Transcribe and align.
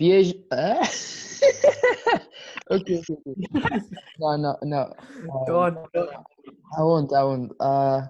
Piège. 0.00 0.34
Hein? 0.50 0.80
ok, 2.70 2.88
ok, 2.88 3.10
ok. 3.10 3.36
Non, 4.18 4.38
non, 4.38 4.56
non. 4.62 4.86
Euh, 4.88 5.44
Don't- 5.46 5.76
I 6.78 6.80
won't, 6.80 7.12
I 7.12 7.22
won't. 7.22 7.52
Euh, 7.60 8.00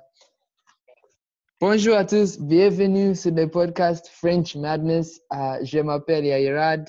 bonjour 1.60 1.96
à 1.96 2.04
tous, 2.04 2.38
bienvenue 2.38 3.16
sur 3.16 3.32
le 3.32 3.50
podcast 3.50 4.06
French 4.06 4.54
Madness. 4.54 5.20
Euh, 5.32 5.58
je 5.64 5.80
m'appelle 5.80 6.26
Yairad. 6.26 6.88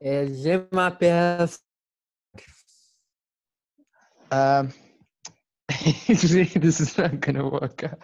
Et 0.00 0.26
je 0.26 0.60
m'appelle. 0.74 1.46
Um, 4.32 4.70
this 6.08 6.80
is 6.80 6.98
not 6.98 7.20
gonna 7.20 7.48
work 7.48 7.84
out. 7.84 8.02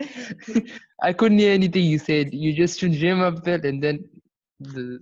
I 1.02 1.12
couldn't 1.12 1.38
hear 1.38 1.52
anything 1.52 1.84
you 1.84 1.98
said. 1.98 2.32
You 2.32 2.54
just 2.54 2.80
should 2.80 2.94
je 2.94 3.12
m'appelle 3.14 3.66
and 3.66 3.82
then 3.82 4.08
the 4.64 5.00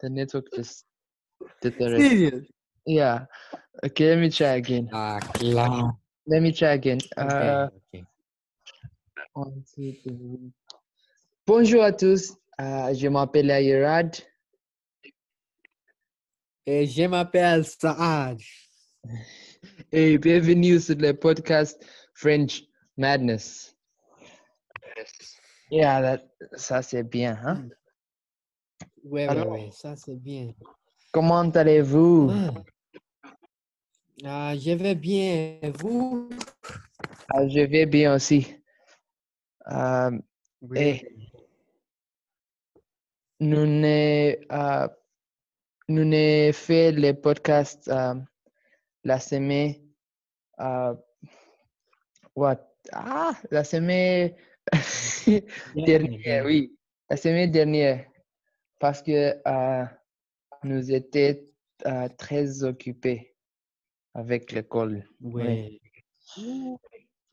the 0.00 0.10
network 0.10 0.46
just 0.54 0.84
deteriorated. 1.62 2.10
Serious? 2.10 2.44
Yeah. 2.86 3.26
Okay, 3.84 4.10
let 4.10 4.18
me 4.18 4.30
try 4.30 4.56
again. 4.56 4.88
Ah, 4.92 5.20
claro. 5.20 5.98
Let 6.26 6.42
me 6.42 6.52
try 6.52 6.72
again. 6.72 6.98
Uh, 7.16 7.68
ok. 7.92 8.04
one, 9.34 9.64
two, 9.74 9.92
three. 10.02 10.52
Bonjour 11.46 11.82
à 11.82 11.92
tous. 11.92 12.34
Euh, 12.60 12.92
je 12.94 13.08
m'appelle 13.08 13.46
Yairad. 13.46 14.16
Et 16.66 16.86
je 16.86 17.06
m'appelle 17.06 17.64
Saad. 17.64 18.38
Et 19.92 20.18
bienvenue 20.18 20.80
sur 20.80 20.96
le 20.96 21.12
podcast 21.12 21.82
French 22.14 22.62
Madness. 22.96 23.74
Yeah, 25.70 26.00
that, 26.00 26.28
ça 26.56 26.82
c'est 26.82 27.04
bien, 27.04 27.38
hein? 27.44 27.68
Alors? 29.28 29.48
ouais, 29.48 29.70
ça 29.72 29.96
c'est 29.96 30.16
bien. 30.16 30.52
Comment 31.12 31.50
allez-vous? 31.50 32.30
Ah. 32.30 32.50
Ah, 34.24 34.54
je 34.56 34.72
vais 34.72 34.94
bien. 34.94 35.58
Et 35.62 35.70
Vous? 35.70 36.28
Ah, 37.28 37.46
je 37.48 37.60
vais 37.60 37.86
bien 37.86 38.14
aussi. 38.14 38.46
Euh, 39.70 40.10
Oui. 40.62 40.78
eh, 40.80 41.02
nous 43.40 43.66
ne, 43.66 44.34
euh, 44.52 44.88
nous 45.88 46.04
ne 46.04 46.50
fait 46.52 46.92
le 46.92 47.12
podcast 47.12 47.86
euh, 47.88 48.14
la 49.04 49.18
semaine. 49.20 49.74
euh, 50.60 50.94
what? 52.34 52.58
Ah, 52.92 53.34
la 53.50 53.64
semaine 53.64 54.34
dernière, 55.74 56.44
oui. 56.46 56.74
La 57.10 57.16
semaine 57.16 57.50
dernière. 57.50 58.07
Parce 58.78 59.02
que 59.02 59.40
euh, 59.46 59.84
nous 60.64 60.92
étions 60.92 61.36
euh, 61.86 62.08
très 62.16 62.62
occupés 62.64 63.34
avec 64.14 64.52
l'école 64.52 65.04
Ouais. 65.20 65.80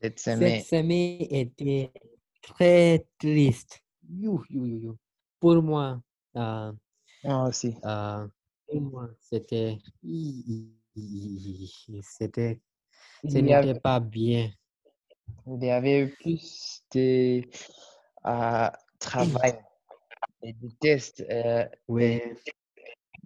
cette 0.00 0.18
semaine. 0.20 0.60
Cette 0.60 0.66
semaine 0.66 1.26
était 1.30 1.92
très 2.42 3.06
triste. 3.18 3.80
You, 4.08 4.44
you, 4.48 4.66
you, 4.66 4.76
you. 4.78 4.96
Pour 5.40 5.62
moi, 5.62 6.00
ah, 6.34 6.72
aussi. 7.24 7.72
pour 8.66 8.80
moi, 8.80 9.08
c'était. 9.20 9.78
C'était. 12.02 12.60
Ce 13.28 13.38
n'était 13.38 13.80
pas 13.80 14.00
bien. 14.00 14.50
Il 15.46 15.64
y 15.64 15.70
avait 15.70 16.08
plus 16.08 16.82
de 16.94 17.42
travail 18.98 19.58
et 20.42 20.52
de 20.52 20.68
tests. 20.80 21.20
euh, 21.30 21.66
Ouais. 21.88 22.34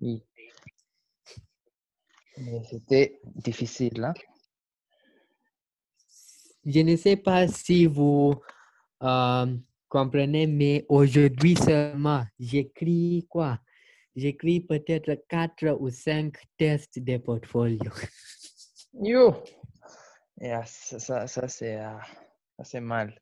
oui. 0.00 0.22
Mais 2.38 2.62
c'était 2.64 3.20
difficile. 3.24 4.04
Hein? 4.04 4.14
Je 6.64 6.80
ne 6.80 6.96
sais 6.96 7.16
pas 7.16 7.48
si 7.48 7.86
vous 7.86 8.34
euh, 9.02 9.56
comprenez, 9.88 10.46
mais 10.46 10.84
aujourd'hui 10.88 11.56
seulement, 11.56 12.24
j'écris 12.38 13.26
quoi? 13.28 13.58
J'écris 14.16 14.60
peut-être 14.60 15.24
quatre 15.28 15.76
ou 15.80 15.90
cinq 15.90 16.36
tests 16.58 16.98
de 16.98 17.16
portfolio. 17.18 17.90
Yo! 18.92 19.42
Yeah, 20.40 20.64
ça, 20.64 20.98
ça, 20.98 21.26
ça, 21.26 21.48
c'est 21.48 21.78
euh, 21.78 21.98
ça, 22.56 22.64
c'est 22.64 22.80
mal. 22.80 23.20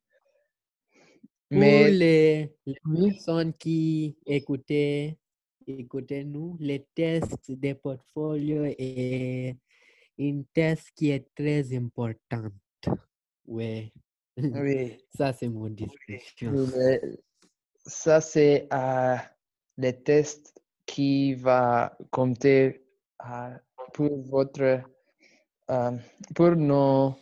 Pour 1.51 1.61
Mais 1.61 1.91
les, 1.91 2.53
les 2.67 2.77
oui, 2.85 3.13
personnes 3.13 3.55
qui 3.55 4.17
écoutaient, 4.27 5.19
écoutez 5.67 6.25
nous, 6.25 6.57
les 6.61 6.87
tests 6.95 7.51
de 7.51 7.73
portfolio 7.73 8.65
est 8.65 9.57
une 10.19 10.45
test 10.47 10.91
qui 10.95 11.11
est 11.11 11.27
très 11.35 11.75
importante. 11.77 12.53
Ouais, 13.47 13.93
oui, 14.53 14.99
ça 15.17 15.33
c'est 15.33 15.49
mon 15.49 15.69
discussion. 15.71 16.53
oui, 16.53 16.97
ça 17.87 18.21
c'est 18.21 18.69
euh, 18.73 19.17
le 19.79 19.93
test 19.93 20.61
qui 20.87 21.35
va 21.35 21.97
compter 22.11 22.85
euh, 23.27 23.57
pour 23.95 24.23
votre 24.29 24.83
euh, 25.71 25.93
pour 26.35 26.57
nos 26.57 27.15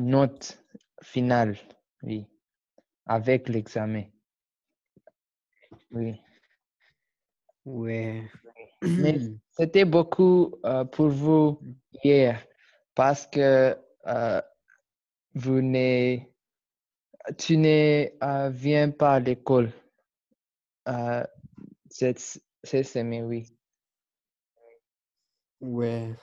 notes 0.00 0.58
finales, 1.02 1.56
oui, 2.06 2.26
avec 3.04 3.48
l'examen. 3.48 4.04
Oui. 5.90 6.14
Ouais. 7.64 8.22
Mais 8.82 9.18
c'était 9.50 9.84
beaucoup 9.84 10.54
euh, 10.64 10.84
pour 10.84 11.08
vous 11.08 11.60
hier 12.04 12.46
parce 12.94 13.26
que 13.26 13.76
euh, 14.06 14.40
vous 15.34 15.60
tu 17.38 17.56
ne 17.56 18.06
euh, 18.22 18.50
viens 18.50 18.90
pas 18.90 19.14
à 19.14 19.20
l'école 19.20 19.72
euh, 20.88 21.24
cette, 21.90 22.40
cette 22.62 22.86
semaine, 22.86 23.24
oui. 23.24 23.52
Ouais. 25.60 26.14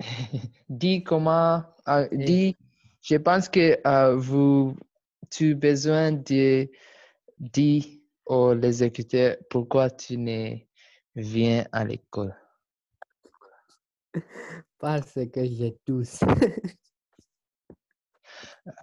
dis 0.68 1.04
comment, 1.04 1.62
dis, 2.10 2.56
je 3.06 3.16
pense 3.16 3.48
que 3.48 3.78
euh, 3.86 4.16
vous, 4.16 4.76
tu 5.30 5.52
as 5.52 5.54
besoin 5.54 6.10
de 6.10 6.68
dire 7.38 7.84
aux 8.26 8.54
exécuteurs 8.60 9.36
pourquoi 9.48 9.90
tu 9.90 10.18
ne 10.18 10.56
viens 11.14 11.64
à 11.70 11.84
l'école. 11.84 12.34
Parce 14.78 15.14
que 15.14 15.44
j'ai 15.44 15.76
tous. 15.84 16.20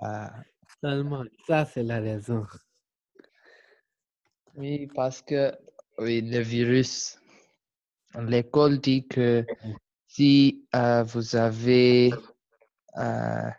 Euh, 0.02 0.28
Seulement, 0.82 1.24
ça 1.46 1.66
c'est 1.66 1.84
la 1.84 2.00
raison. 2.00 2.46
Oui, 4.56 4.88
parce 4.94 5.22
que 5.22 5.52
oui, 5.98 6.22
le 6.22 6.40
virus, 6.40 7.18
l'école 8.16 8.80
dit 8.80 9.06
que 9.08 9.46
si 10.08 10.66
euh, 10.76 11.04
vous 11.04 11.36
avez 11.36 12.12
euh, 12.98 13.50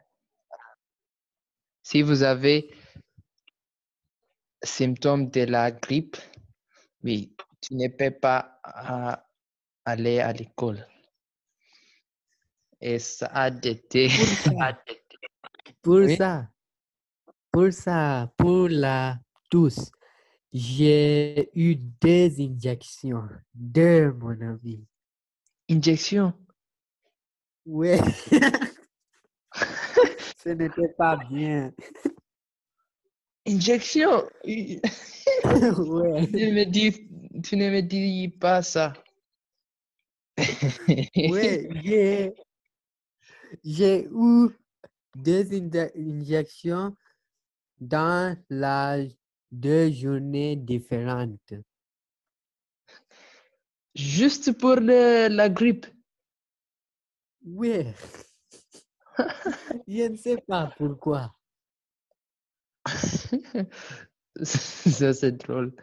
si 1.85 2.03
vous 2.03 2.23
avez 2.23 2.75
symptômes 4.65 5.31
de 5.31 5.43
la 5.43 5.71
grippe, 5.71 6.17
oui, 7.05 7.37
tu 7.61 7.75
ne 7.77 7.89
peux 7.89 8.11
pas 8.11 8.59
euh, 8.67 9.15
aller 9.85 10.19
à 10.21 10.33
l'école. 10.33 10.87
Et 12.81 12.99
ça 12.99 13.27
a 13.27 13.49
été 13.49 14.09
Pour 15.83 15.97
Oui. 15.97 16.17
ça, 16.17 16.49
pour 17.53 17.73
ça, 17.73 18.33
pour 18.39 18.69
la 18.69 19.19
tous, 19.51 19.91
j'ai 20.53 21.51
eu 21.55 21.77
deux 21.77 22.41
injections. 22.41 23.29
Deux, 23.53 24.13
mon 24.13 24.41
ami. 24.41 24.87
injection? 25.71 26.33
Ouais. 27.67 28.01
Ce 30.45 30.51
n'était 30.51 30.89
pas 30.99 31.17
bien. 31.17 31.73
Injection. 33.47 34.29
Oui. 34.45 34.81
Ouais. 35.45 36.27
Tu 36.27 36.37
ne 36.37 36.53
me 36.53 36.65
dis, 36.65 37.09
tu 37.43 37.57
ne 37.57 37.71
me 37.71 37.81
dis 37.81 38.29
pas 38.29 38.63
ça. 38.63 38.93
Ouais, 41.17 42.35
j'ai, 43.65 44.05
eu 44.11 44.49
deux 45.17 45.45
inje- 45.45 45.93
injections 45.97 46.95
dans 47.81 48.37
la 48.51 48.99
deux 49.53 49.91
journées 49.93 50.57
différentes. 50.57 51.55
Juste 53.95 54.59
pour 54.59 54.77
le- 54.77 55.29
la 55.29 55.49
grippe. 55.49 55.87
Ouais. 57.45 57.95
Je 59.89 60.09
ne 60.09 60.17
sais 60.17 60.37
pas 60.47 60.73
pourquoi. 60.77 61.35
Ça, 64.43 65.13
c'est 65.15 65.33
drôle. 65.33 65.75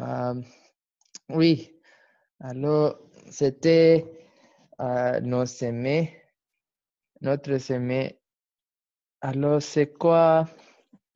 Euh, 0.00 0.42
oui. 1.28 1.76
Alors, 2.40 2.98
c'était 3.30 4.04
euh, 4.80 5.20
nos 5.20 5.46
semées, 5.46 6.22
notre 7.20 7.58
semée. 7.58 8.20
Alors, 9.20 9.60
c'est 9.60 9.92
quoi 9.92 10.46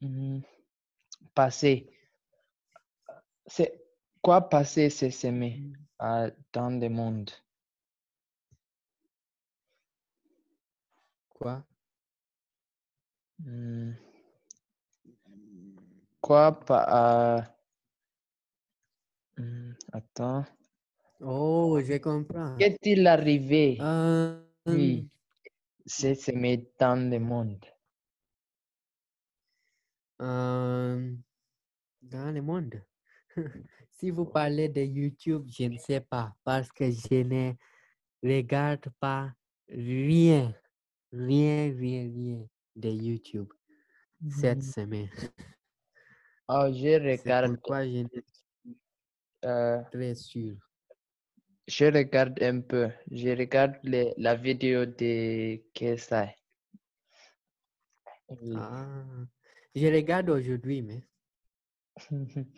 hmm, 0.03 0.41
passer? 1.35 1.91
C'est 3.47 3.83
quoi 4.23 4.49
passer 4.49 4.91
ces 4.91 5.11
semées 5.11 5.73
euh, 6.03 6.31
dans 6.53 6.71
le 6.79 6.89
monde? 6.89 7.31
Quoi? 11.45 11.63
Hmm. 13.45 13.93
Quoi 16.23 16.53
pas... 16.65 17.45
hmm, 19.37 19.73
attends. 19.93 20.47
Oh, 21.21 21.79
je 21.85 21.99
comprends. 21.99 22.57
Qu'est-il 22.57 23.07
arrivé? 23.07 23.77
Euh, 23.83 24.41
Oui. 24.65 25.07
C'est 25.85 26.15
semé 26.15 26.67
dans 26.81 27.11
le 27.11 27.19
monde. 27.19 27.63
euh, 30.23 31.15
dans 32.01 32.35
le 32.35 32.41
monde. 32.41 32.83
si 33.91 34.11
vous 34.11 34.25
parlez 34.25 34.71
de 34.71 34.81
YouTube, 34.81 35.45
je 35.51 35.65
ne 35.65 35.77
sais 35.77 36.01
pas 36.01 36.35
parce 36.43 36.73
que 36.73 36.91
je 36.91 37.23
ne 37.23 37.53
regarde 38.23 38.89
pas 38.99 39.31
rien, 39.69 40.55
rien, 41.15 41.73
rien, 41.77 42.11
rien 42.13 42.47
de 42.77 42.89
YouTube 42.91 43.53
cette 44.29 44.63
semaine. 44.63 45.11
Oh, 46.49 46.67
je 46.73 46.99
regarde, 47.11 47.57
pourquoi 47.57 47.85
je 47.87 47.99
ne 48.03 48.09
suis 48.09 48.79
euh, 49.45 49.83
très 49.93 50.15
sûr. 50.15 50.57
je 51.67 51.85
regarde 51.87 52.43
un 52.43 52.61
peu. 52.61 52.91
Je 53.11 53.31
regarde 53.31 53.77
les- 53.83 54.13
la 54.17 54.35
vidéo 54.35 54.85
de 54.87 55.63
Kesai. 55.73 56.35
Oui. 58.29 58.55
Ah, 58.57 59.05
je 59.75 59.87
regarde 59.87 60.31
aujourd'hui, 60.31 60.83
mais 60.83 61.03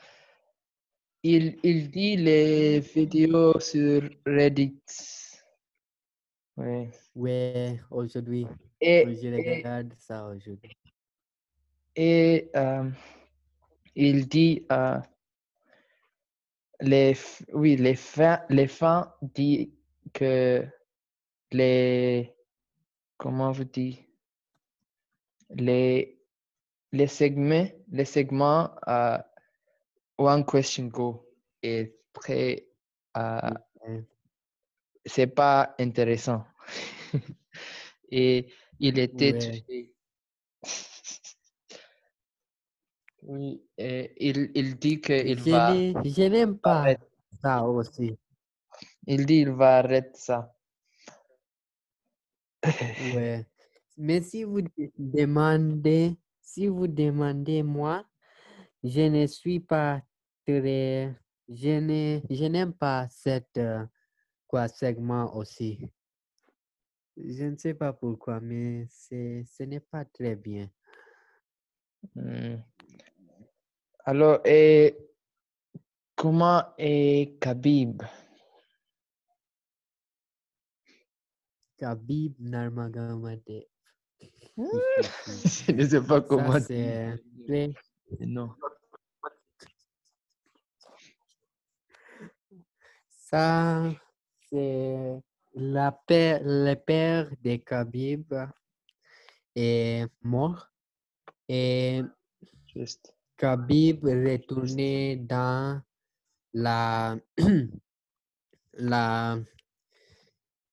Il, 1.23 1.59
il 1.65 1.91
dit 1.91 2.17
les 2.17 2.81
vidéos 2.81 3.59
sur 3.61 4.03
Reddit. 4.25 4.81
Oui. 6.57 6.89
ouais, 7.15 7.81
aujourd'hui, 7.91 8.47
Et, 8.81 9.05
je 9.15 9.29
regarde 9.29 9.93
ça 9.99 10.27
aujourd'hui. 10.27 10.77
et, 11.95 12.51
euh, 12.57 12.91
il 13.95 14.27
dit 14.29 14.65
euh, 14.73 14.99
les, 16.81 17.15
oui, 17.53 17.77
les 17.77 17.95
fins, 17.95 18.41
les 18.49 18.67
fins 18.69 19.15
dit 19.21 19.73
que 20.13 20.65
les, 21.53 22.35
comment 23.19 23.53
vous 23.53 23.65
dites, 23.65 24.01
les, 25.51 26.19
les 26.93 27.07
segments, 27.07 27.69
les 27.91 28.05
segments 28.05 28.71
euh, 28.89 29.19
One 30.19 30.45
Question 30.45 30.87
Go 30.87 31.27
est 31.63 31.95
très, 32.13 32.67
Ouais. 33.15 34.05
C'est 35.07 35.29
pas 35.29 35.75
intéressant. 35.79 36.45
Et 38.11 38.53
il 38.79 38.99
était 38.99 39.33
Ouais. 39.33 39.39
touché. 39.39 39.95
Oui, 43.23 43.61
et 43.77 44.13
il, 44.29 44.53
il 44.55 44.79
dit 44.79 45.01
qu'il 45.01 45.37
Je 45.37 45.51
va, 45.51 45.73
je 46.05 46.29
n'aime 46.29 46.59
pas 46.59 46.81
arrêter. 46.81 47.03
ça 47.43 47.65
aussi. 47.65 48.17
Il 49.07 49.27
dit 49.27 49.41
il 49.41 49.51
va 49.51 49.79
arrêter 49.79 50.11
ça. 50.15 50.55
Ouais. 53.15 53.45
Mais 53.97 54.23
si 54.23 54.45
vous 54.45 54.63
de- 54.63 54.71
demandez, 54.99 56.17
si 56.41 56.69
vous 56.69 56.87
demandez 56.87 57.63
moi, 57.65 58.05
je 58.85 59.01
ne 59.09 59.27
suis 59.27 59.59
pas 59.61 60.03
très, 60.47 61.15
je 61.49 62.47
n'aime 62.49 62.73
pas 62.75 63.09
cette 63.11 63.59
euh, 63.59 63.85
quoi 64.47 64.69
segment 64.69 65.35
aussi? 65.37 65.91
Je 67.17 67.45
ne 67.45 67.57
sais 67.57 67.75
pas 67.75 67.93
pourquoi, 67.93 68.41
mais 68.41 68.87
c'est, 68.91 69.45
ce 69.45 69.63
n'est 69.63 69.81
pas 69.81 70.05
très 70.05 70.37
bien. 70.37 70.71
Hmm. 72.15 72.57
Alors, 74.05 74.41
et 74.45 74.97
comment 76.15 76.63
est 76.79 77.41
Khabib? 77.41 78.03
Khabib 81.79 82.35
Nurmagomedov. 82.39 83.65
Je 84.57 85.73
ne 85.73 85.87
sais 85.87 86.01
pas 86.01 86.21
Ça 86.21 86.27
comment 86.27 86.61
très, 86.61 87.19
Non. 88.21 88.51
ça 93.09 93.91
c'est 94.49 95.23
la 95.55 95.93
père, 95.93 96.41
le 96.45 96.75
père 96.75 97.31
de 97.43 97.57
Khabib 97.57 98.35
est 99.55 100.07
mort 100.23 100.69
et 101.49 102.03
Juste. 102.75 103.15
Khabib 103.39 104.05
retourné 104.05 105.17
dans 105.17 105.81
la 106.53 107.17
la 108.75 109.39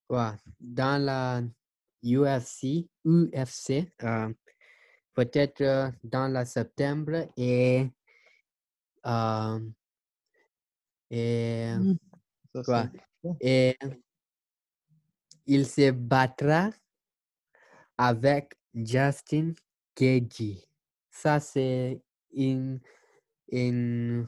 quoi 0.08 0.36
dans 0.60 1.02
la 1.02 1.42
UFC 2.04 2.90
UFC 3.06 3.88
euh, 4.04 4.34
peut-être 5.14 5.62
euh, 5.62 5.92
dans 6.04 6.28
la 6.28 6.46
septembre 6.46 7.28
et 7.38 7.90
euh, 9.06 9.60
et 11.10 11.76
quoi 12.66 12.90
et 13.40 13.78
il 15.46 15.66
se 15.68 15.92
battra 15.92 16.70
avec 17.98 18.54
Justin 18.74 19.54
Gagey. 19.96 20.64
Ça, 21.10 21.40
c'est 21.40 22.02
une, 22.32 22.80
une- 23.52 24.28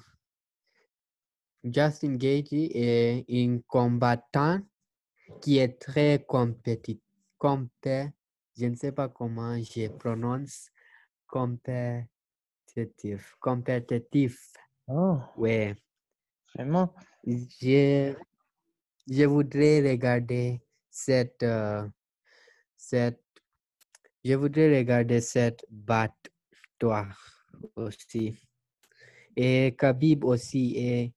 Justin 1.64 2.16
Gagey 2.18 2.70
est 2.74 3.26
un 3.30 3.60
combattant 3.68 4.60
qui 5.42 5.58
est 5.58 5.80
très 5.80 6.24
compétitif. 6.28 7.02
je 8.58 8.66
ne 8.66 8.76
sais 8.76 8.92
pas 8.92 9.10
comment 9.10 9.58
je 9.58 9.88
prononce 9.90 10.70
compétitif. 11.28 12.08
Compétitif. 13.40 14.54
Oh, 14.88 15.18
Ouais. 15.38 15.76
vraiment? 16.54 16.94
Je, 17.26 18.14
je 19.08 19.24
voudrais 19.26 19.82
regarder 19.82 20.62
cette, 20.90 21.44
euh, 21.44 21.88
cette, 22.78 23.24
je 24.24 24.34
voudrais 24.34 24.78
regarder 24.78 25.22
cette 25.22 25.66
battoire 25.70 27.18
aussi. 27.76 28.38
Et 29.36 29.76
Khabib 29.78 30.24
aussi 30.24 30.74
est 30.78 31.14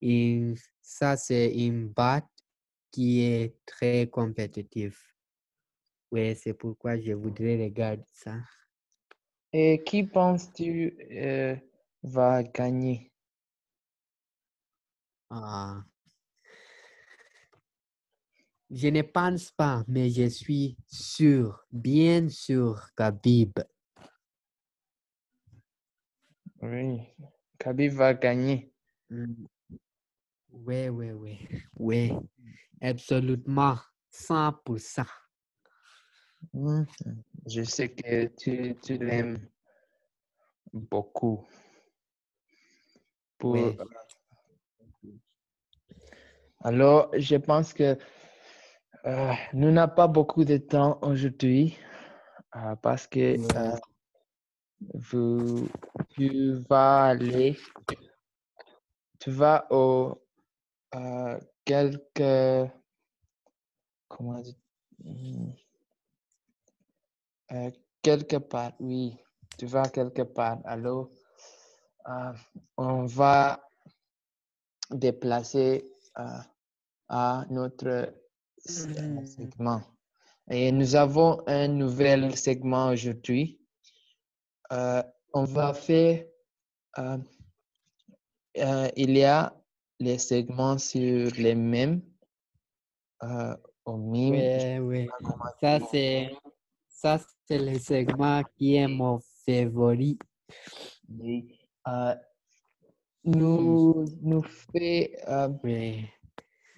une, 0.00 0.56
ça 0.80 1.16
c'est 1.16 1.52
une 1.54 1.88
batte 1.88 2.28
qui 2.90 3.20
est 3.20 3.54
très 3.66 4.06
compétitive. 4.08 4.98
Oui, 6.10 6.34
c'est 6.36 6.54
pourquoi 6.54 6.98
je 6.98 7.12
voudrais 7.12 7.62
regarder 7.62 8.04
ça. 8.12 8.38
Et 9.52 9.82
qui 9.84 10.04
penses-tu 10.04 10.96
euh, 11.12 11.56
va 12.02 12.42
gagner? 12.42 13.12
Ah. 15.30 15.84
Je 18.70 18.88
ne 18.88 19.00
pense 19.00 19.50
pas, 19.50 19.82
mais 19.88 20.10
je 20.10 20.28
suis 20.28 20.76
sûr, 20.86 21.64
bien 21.72 22.28
sûr, 22.28 22.90
Khabib. 22.94 23.58
Oui, 26.60 27.00
Khabib 27.58 27.92
va 27.92 28.12
gagner. 28.12 28.70
Oui, 30.50 30.88
oui, 30.88 31.10
oui, 31.12 31.38
oui, 31.76 32.12
absolument, 32.82 33.76
100%. 34.10 35.04
Mhm. 36.52 36.86
Je 37.46 37.62
sais 37.62 37.88
que 37.88 38.26
tu, 38.26 38.76
tu 38.82 38.98
l'aimes 38.98 39.48
beaucoup. 40.72 41.46
Pour... 43.38 43.52
Ouais. 43.52 43.76
Alors, 46.60 47.10
je 47.16 47.36
pense 47.36 47.72
que 47.72 47.96
euh, 49.06 49.32
nous 49.52 49.70
n'avons 49.70 49.94
pas 49.94 50.08
beaucoup 50.08 50.44
de 50.44 50.56
temps 50.56 50.98
aujourd'hui 51.02 51.76
euh, 52.56 52.74
parce 52.76 53.06
que 53.06 53.36
euh, 53.56 53.76
vous, 54.94 55.68
tu 56.10 56.54
vas 56.68 57.04
aller, 57.04 57.56
tu 59.20 59.30
vas 59.30 59.66
au 59.70 60.20
euh, 60.94 61.38
quelque, 61.64 62.66
comment 64.08 64.40
dire, 64.40 64.54
hmm, 65.04 65.52
quelque 68.02 68.36
part, 68.36 68.72
oui, 68.80 69.16
tu 69.58 69.66
vas 69.66 69.88
quelque 69.88 70.22
part. 70.22 70.58
Alors, 70.64 71.10
on 72.76 73.04
va 73.04 73.60
déplacer 74.90 75.84
à 77.08 77.44
notre 77.50 78.12
Segment. 78.64 79.82
Et 80.50 80.72
nous 80.72 80.96
avons 80.96 81.42
un 81.46 81.68
nouvel 81.68 82.36
segment 82.36 82.90
aujourd'hui. 82.90 83.60
Euh, 84.72 85.02
on 85.34 85.44
va 85.44 85.74
faire, 85.74 86.24
euh, 86.98 87.18
euh, 88.58 88.88
il 88.96 89.16
y 89.16 89.24
a 89.24 89.54
les 90.00 90.18
segments 90.18 90.78
sur 90.78 91.30
les 91.36 91.54
mêmes, 91.54 92.02
au 93.84 93.96
mime. 93.96 94.82
Oui, 94.84 95.06
oui. 95.06 95.08
Ça, 95.60 95.78
c'est 95.90 96.30
ça, 96.88 97.20
c'est 97.46 97.58
le 97.58 97.78
segment 97.78 98.42
qui 98.56 98.76
est 98.76 98.88
mon 98.88 99.20
favori. 99.44 100.18
Oui. 101.08 101.58
Nous, 103.24 104.04
nous 104.22 104.42
fait, 104.42 105.12
Oui. 105.62 106.06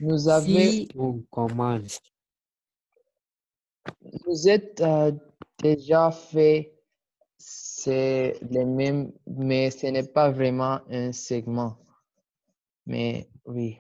Nous 0.01 0.29
avons, 0.29 0.47
Si 0.47 0.89
on 0.97 1.21
commence, 1.31 2.01
vous 4.27 4.49
êtes 4.49 4.81
euh, 4.81 5.13
déjà 5.63 6.11
fait, 6.11 6.75
c'est 7.39 8.39
les 8.51 8.65
mêmes, 8.65 9.13
mais 9.27 9.71
ce 9.71 9.87
n'est 9.87 10.07
pas 10.09 10.31
vraiment 10.31 10.81
un 10.91 11.13
segment. 11.13 11.77
Mais 12.87 13.29
oui. 13.47 13.79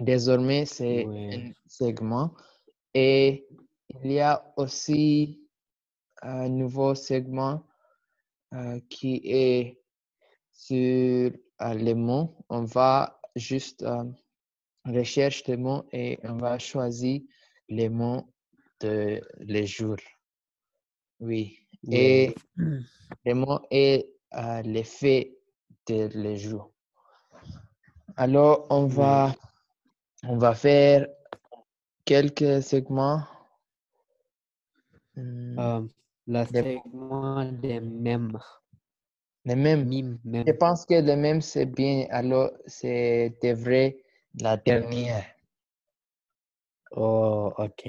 Désormais, 0.00 0.66
c'est 0.66 1.04
Ouais. 1.06 1.36
un 1.36 1.52
segment. 1.68 2.34
Et 2.92 3.46
il 4.02 4.12
y 4.12 4.20
a 4.20 4.52
aussi 4.56 5.40
un 6.22 6.48
nouveau 6.48 6.94
segment 6.94 7.62
euh, 8.52 8.80
qui 8.90 9.20
est 9.24 9.80
sur 10.52 11.32
euh, 11.62 11.74
les 11.74 11.94
mots. 11.94 12.36
On 12.48 12.64
va 12.64 13.20
juste 13.36 13.84
rechercher 14.86 15.44
des 15.46 15.56
mots 15.56 15.84
et 15.92 16.18
on 16.24 16.36
va 16.36 16.58
choisir 16.58 17.20
les 17.68 17.88
mots 17.88 18.24
de 18.80 19.20
les 19.40 19.66
jours. 19.66 19.96
Oui. 21.20 21.58
Et 21.90 22.34
les 23.24 23.34
mots 23.34 23.60
et 23.70 24.06
euh, 24.34 24.62
les 24.62 24.84
faits 24.84 25.30
de 25.88 26.08
les 26.14 26.36
jours. 26.36 26.72
Alors, 28.16 28.66
on 28.70 28.86
va, 28.86 29.34
on 30.24 30.38
va 30.38 30.54
faire 30.54 31.06
quelques 32.04 32.62
segments. 32.62 33.22
Hmm, 35.16 35.58
Euh, 35.58 35.80
le 36.26 36.44
Les- 36.52 36.62
segment 36.84 37.44
des 37.52 37.80
mêmes. 37.80 38.38
les 39.44 39.56
mêmes. 39.56 39.84
Mime, 39.86 40.18
Je 40.46 40.52
pense 40.52 40.84
que 40.84 40.94
les 40.94 41.16
mêmes, 41.16 41.40
c'est 41.40 41.66
bien. 41.66 42.06
Alors, 42.10 42.50
c'était 42.66 43.52
vrai 43.54 43.96
la 44.40 44.56
dernière. 44.56 45.24
Oh, 46.92 47.52
ok. 47.56 47.88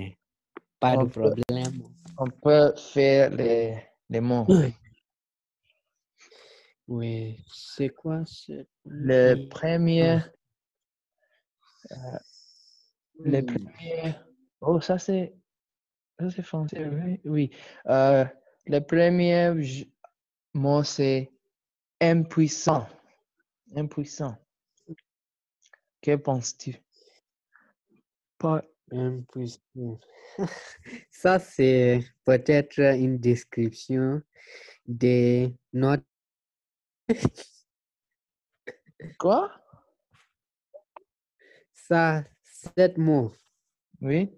Pas 0.80 0.96
On 0.98 1.04
de 1.06 1.10
peut- 1.10 1.34
problème. 1.46 1.84
On 2.18 2.30
peut 2.30 2.74
faire 2.75 3.30
les, 3.32 3.77
les 4.10 4.20
mots. 4.22 4.48
oui. 6.88 7.44
C'est 7.54 7.89
quoi 7.89 8.24
ce... 8.25 8.66
Le 8.86 9.48
premier, 9.50 10.20
le 13.20 13.42
Hmm. 13.42 13.46
premier. 13.46 14.16
Oh, 14.62 14.80
ça 14.82 14.98
c'est. 15.00 15.34
Ça 16.20 16.30
c'est 16.32 16.42
français, 16.44 16.84
oui. 16.88 17.20
oui. 17.25 17.51
Euh, 17.88 18.25
le 18.66 18.80
premier 18.80 19.54
mot 20.54 20.84
c'est 20.84 21.32
impuissant. 22.01 22.88
Impuissant. 23.75 24.36
Que 26.01 26.16
penses-tu? 26.16 26.75
Pas. 28.38 28.63
Impuissant. 28.92 30.00
Ça, 31.12 31.39
c'est 31.39 32.00
peut-être 32.24 32.80
une 32.80 33.18
description 33.18 34.22
de 34.88 35.51
notre... 35.74 36.06
Quoi? 39.20 39.51
Ça, 41.74 42.24
sept 42.44 42.98
mots, 42.98 43.34
Oui. 44.01 44.30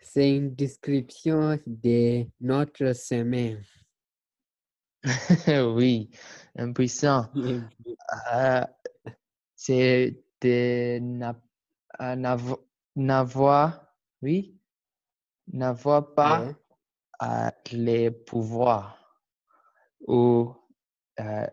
c'est 0.00 0.34
une 0.36 0.54
description 0.54 1.58
de 1.66 2.24
notre 2.40 2.94
semaine. 2.94 3.62
oui. 5.74 6.10
Impuissant. 6.56 7.30
Euh, 7.36 8.64
c'est 9.62 10.16
de 10.40 10.98
euh, 12.00 12.16
n'avo- 12.16 12.66
n'avoir, 12.96 13.92
oui, 14.22 14.58
n'avoir 15.52 16.14
pas 16.14 16.46
Ouais. 16.46 16.54
euh, 17.22 17.50
les 17.72 18.10
pouvoirs. 18.10 18.96
Ou, 20.08 20.54
euh, 21.20 21.46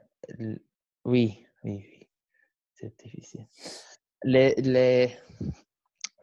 oui, 1.03 1.45
oui, 1.65 1.85
oui, 1.91 2.07
c'est 2.75 2.97
difficile. 2.97 3.45
Le, 4.23 4.53
le, 4.57 5.07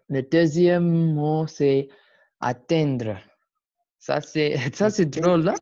le 0.08 0.22
deuxième 0.22 1.12
mot, 1.12 1.46
c'est 1.46 1.88
atteindre. 2.40 3.18
Ça, 3.98 4.22
c'est, 4.22 4.56
ça, 4.74 4.88
c'est 4.88 5.04
drôle, 5.10 5.42
là. 5.42 5.54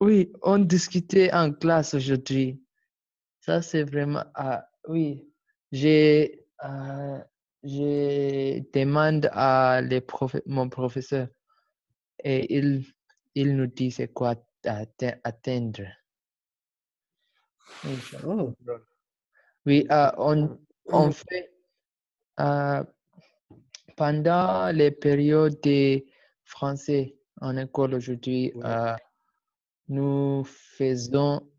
Oui, 0.00 0.30
on 0.42 0.58
discutait 0.58 1.32
en 1.32 1.50
classe 1.50 1.94
aujourd'hui. 1.94 2.62
Ça, 3.40 3.62
c'est 3.62 3.84
vraiment, 3.84 4.24
ah, 4.34 4.68
oui, 4.88 5.28
j'ai, 5.72 6.44
euh, 6.64 7.18
je 7.62 8.60
demande 8.72 9.28
à 9.32 9.80
les 9.80 10.00
profe- 10.00 10.42
mon 10.46 10.68
professeur 10.68 11.28
et 12.22 12.56
il, 12.56 12.84
il 13.34 13.56
nous 13.56 13.66
dit 13.66 13.90
c'est 13.90 14.12
quoi 14.12 14.34
atte- 14.64 15.20
atteindre. 15.24 15.86
Oh. 18.26 18.52
Oui, 19.66 19.86
euh, 19.90 20.10
on, 20.18 20.58
on 20.86 21.10
fait 21.10 21.50
euh, 22.40 22.84
pendant 23.96 24.70
les 24.74 24.90
périodes 24.90 25.60
de 25.62 26.04
français 26.44 27.16
en 27.40 27.56
école 27.56 27.94
aujourd'hui, 27.94 28.52
euh, 28.64 28.94
nous 29.88 30.44
faisons 30.44 31.50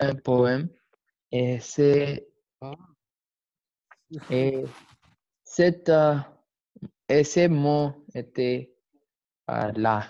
un 0.00 0.14
poème 0.14 0.68
et 1.30 1.58
c'est. 1.60 2.28
Et 4.30 4.64
cette 5.44 5.88
euh, 5.88 6.16
et 7.08 7.24
ces 7.24 7.48
mots 7.48 7.92
étaient 8.14 8.72
euh, 9.50 9.72
là, 9.72 10.04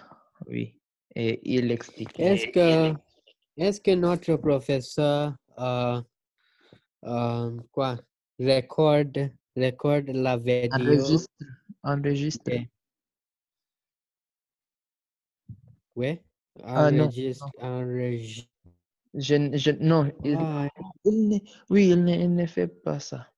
oui, 0.46 0.78
et 1.14 1.40
il 1.56 1.70
expliquait. 1.70 2.22
Est-ce 2.22 2.46
que, 2.48 2.98
est-ce 3.56 3.80
que 3.80 3.90
notre 3.92 4.36
professeur, 4.36 5.34
euh, 5.58 6.00
euh, 7.04 7.60
quoi, 7.72 7.98
recorde, 8.38 9.32
recorde 9.56 10.08
la 10.08 10.36
vidéo? 10.36 10.70
Enregistre, 10.72 11.44
enregistre. 11.82 12.52
Oui, 15.96 16.20
Ah, 16.62 16.90
non, 16.90 17.04
enregistre, 17.04 17.50
enregistre. 17.58 18.51
Je, 19.14 19.56
je, 19.56 19.70
non, 19.72 20.10
il, 20.24 20.36
Ah, 20.38 20.68
oui, 21.04 21.90
il 21.90 22.04
ne, 22.04 22.14
il 22.14 22.34
ne 22.34 22.46
fait 22.46 22.68
pas 22.68 22.98
ça. 22.98 23.28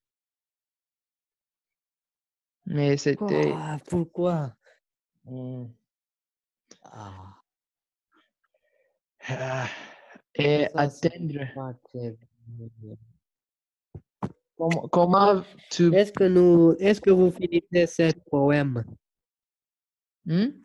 Mais 2.67 2.97
c'était, 2.97 3.53
ah, 3.55 3.79
pourquoi? 3.89 4.55
Ah, 6.85 7.41
et 10.35 10.69
ça, 10.73 10.81
atteindre. 10.81 11.45
comment 14.93 15.43
tu, 15.71 15.95
Est-ce 15.95 16.13
que 16.13 16.25
nous, 16.25 16.75
est-ce 16.79 17.01
que 17.01 17.11
vous 17.11 17.31
finissez 17.31 17.87
ce 17.87 18.13
poème? 18.31 18.85
hmm? 20.27 20.64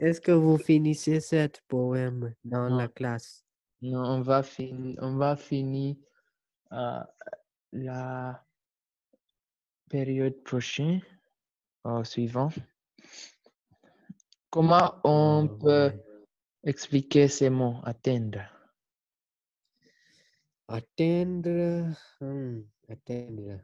Est-ce 0.00 0.18
que 0.20 0.32
vous 0.32 0.56
finissez 0.56 1.20
ce 1.20 1.46
poème 1.68 2.34
dans 2.42 2.74
la 2.74 2.88
classe? 2.88 3.44
Non, 3.82 4.00
on 4.02 4.20
va 4.22 4.42
finir, 4.42 4.96
on 5.02 5.16
va 5.16 5.36
finir 5.36 5.94
euh, 6.72 7.00
la 7.72 8.42
période 9.90 10.42
prochaine, 10.42 11.02
au 11.84 12.02
suivant. 12.04 12.48
Comment 14.48 14.94
on 15.04 15.46
Ah, 15.50 15.58
peut 15.60 15.86
ouais. 15.94 16.04
expliquer 16.64 17.28
ces 17.28 17.50
mots? 17.50 17.80
Atteindre? 17.84 18.40
Atteindre. 20.66 21.94
hmm, 22.20 22.60
atteindre. 22.88 23.60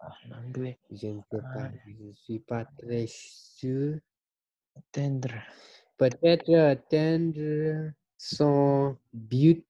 En 0.00 0.32
anglais, 0.32 0.78
Je 0.90 1.06
ne 1.06 1.20
pas. 1.30 1.38
Ah. 1.54 1.70
Je 1.86 2.02
ne 2.02 2.12
suis 2.14 2.40
pas 2.40 2.64
très 2.64 3.06
sûr. 3.06 4.00
Atteindre. 4.76 5.34
Peut-être 5.96 6.54
atteindre 6.54 7.92
son 8.16 8.96
but. 9.12 9.66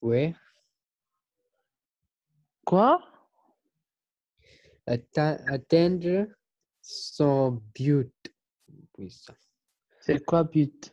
Oui. 0.00 0.34
Quoi? 2.64 3.00
Atte- 4.86 5.42
atteindre 5.46 6.26
son 6.80 7.62
but. 7.74 8.12
Oui. 8.98 9.14
C'est 10.00 10.24
quoi 10.24 10.44
but? 10.44 10.92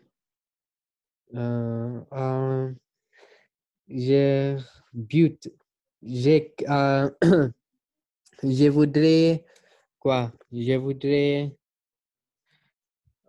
Euh, 1.35 2.01
euh, 2.13 2.73
je 3.87 4.59
but. 4.93 5.51
J'ai, 6.01 6.55
euh, 6.69 7.09
je 8.43 8.69
voudrais 8.69 9.45
quoi? 9.99 10.31
Je 10.51 10.75
voudrais 10.77 11.55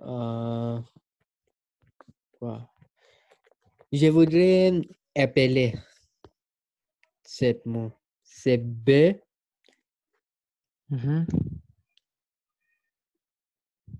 euh, 0.03 0.81
quoi? 2.39 2.71
Je 3.93 4.07
voudrais 4.09 4.73
appeler 5.17 5.75
cet 7.25 7.67
mot. 7.67 7.93
C'est 8.23 8.59
B 8.59 9.15
Mhm. 10.91 11.27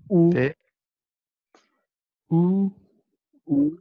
ou 0.09 0.31
Et- 0.35 0.55
Ou 2.29 2.73
ou 3.47 3.77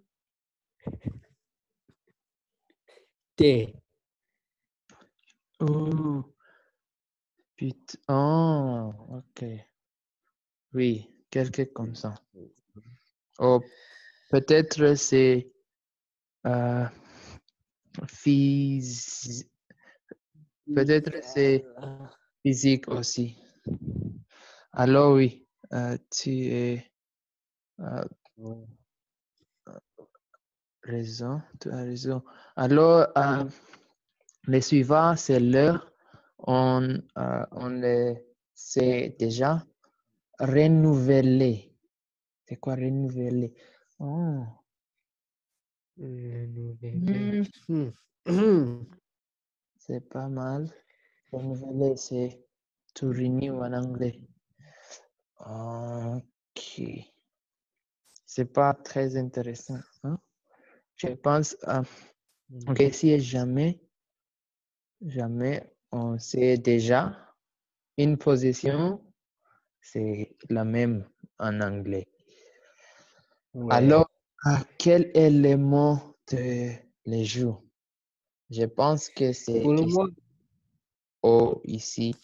T. 3.36 3.74
Oh, 8.08 8.94
ok. 9.10 9.42
Oui, 10.74 11.09
quelque 11.30 11.62
comme 11.62 11.94
ça. 11.94 12.14
Oh, 13.38 13.60
peut-être 14.30 14.94
c'est 14.96 15.52
euh, 16.46 16.86
phys- 18.06 19.46
Peut-être 20.74 21.12
c'est 21.22 21.64
physique 22.42 22.88
aussi. 22.88 23.36
Alors 24.72 25.14
oui, 25.14 25.46
euh, 25.72 25.96
tu 26.10 26.30
es 26.46 26.92
euh, 27.80 28.04
raison, 30.84 31.42
tu 31.60 31.70
as 31.70 31.76
raison. 31.82 32.22
Alors, 32.56 33.08
euh, 33.16 33.44
les 34.46 34.60
suivants, 34.60 35.16
c'est 35.16 35.40
l'heure. 35.40 35.92
On, 36.38 36.98
euh, 37.18 37.46
on 37.52 37.68
le 37.68 38.14
sait 38.54 39.16
déjà. 39.18 39.64
Renouveler. 40.40 41.70
C'est 42.46 42.56
quoi 42.56 42.74
renouveler? 42.74 43.54
Oh. 43.98 44.42
Renouveler. 45.98 47.44
Hmm, 48.26 48.82
c'est 49.78 50.08
pas 50.08 50.28
mal. 50.28 50.68
Renouveler, 51.32 51.96
c'est 51.96 52.42
to 52.94 53.08
renew 53.08 53.60
en 53.62 53.72
anglais. 53.72 54.18
Ok. 55.38 56.82
C'est 58.26 58.52
pas 58.52 58.74
très 58.74 59.16
intéressant. 59.16 59.80
hein? 60.04 60.18
Je 60.96 61.08
pense, 61.08 61.56
euh, 61.68 61.82
ok, 62.68 62.82
si 62.92 63.18
jamais, 63.20 63.80
jamais 65.02 65.72
on 65.92 66.18
sait 66.18 66.58
déjà 66.58 67.34
une 67.96 68.16
position, 68.18 69.02
c'est 69.82 70.36
la 70.48 70.64
même 70.64 71.04
en 71.38 71.60
anglais. 71.60 72.06
Ouais. 73.54 73.74
Alors, 73.74 74.10
ah, 74.44 74.62
quel 74.78 75.10
est 75.14 75.30
le 75.30 75.56
mot 75.56 75.98
de 76.32 76.70
les 77.06 77.24
jours? 77.24 77.62
Je 78.50 78.64
pense 78.64 79.08
que 79.08 79.32
c'est 79.32 79.62
pour 79.62 79.74
ici 79.74 79.86
moi, 79.92 80.08
ou 81.22 81.60
ici. 81.64 82.14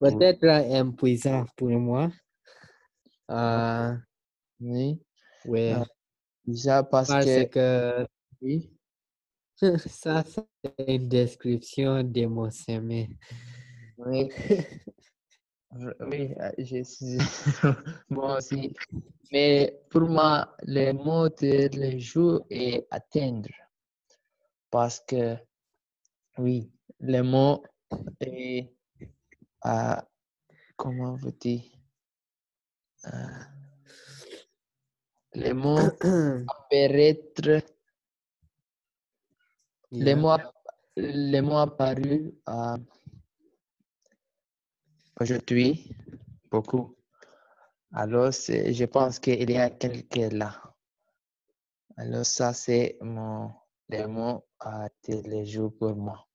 peut-être 0.00 0.46
impuissant 0.46 1.46
pour 1.56 1.70
moi. 1.70 2.10
Euh, 3.30 3.94
Oui, 4.60 5.00
ouais. 5.44 5.74
Ah, 5.74 5.84
déjà 6.46 6.82
parce, 6.82 7.08
Parce 7.08 7.24
que, 7.24 7.44
que 7.44 8.06
oui, 8.42 8.70
ça, 9.86 10.24
c'est 10.24 10.46
une 10.88 11.08
description 11.08 12.02
de 12.02 12.26
mon 12.26 12.50
sommeil. 12.50 13.08
oui, 13.98 14.28
oui, 16.00 16.34
je 16.58 16.82
suis 16.82 17.18
moi 18.08 18.38
aussi. 18.38 18.74
Mais 19.32 19.78
pour 19.90 20.02
moi, 20.02 20.56
le 20.62 20.92
mot 20.92 21.28
de 21.28 21.68
les 21.76 22.00
jours 22.00 22.44
est 22.50 22.86
atteindre. 22.90 23.50
Parce 24.70 25.00
que, 25.00 25.36
oui, 26.38 26.70
le 27.00 27.22
mot 27.22 27.62
est, 28.20 28.70
euh, 29.66 29.96
comment 30.76 31.16
vous 31.16 31.32
dites, 31.32 31.72
euh, 33.06 33.44
le 35.34 35.52
mot 35.52 35.78
apparaître, 36.48 37.62
le 39.92 40.14
mot, 40.14 40.36
le 40.96 41.40
mot 41.40 41.58
apparu 41.58 42.34
euh, 42.48 42.76
aujourd'hui 45.20 45.96
beaucoup. 46.50 46.96
Alors, 47.92 48.32
je 48.32 48.84
pense 48.84 49.18
qu'il 49.18 49.50
y 49.50 49.56
a 49.56 49.70
quelqu'un 49.70 50.28
là. 50.30 50.62
Alors, 51.96 52.26
ça, 52.26 52.52
c'est 52.52 52.98
mon, 53.00 53.50
le 53.88 54.06
mot 54.06 54.44
à 54.60 54.88
tous 55.02 55.22
les 55.24 55.46
jours 55.46 55.72
pour 55.78 55.96
moi. 55.96 56.26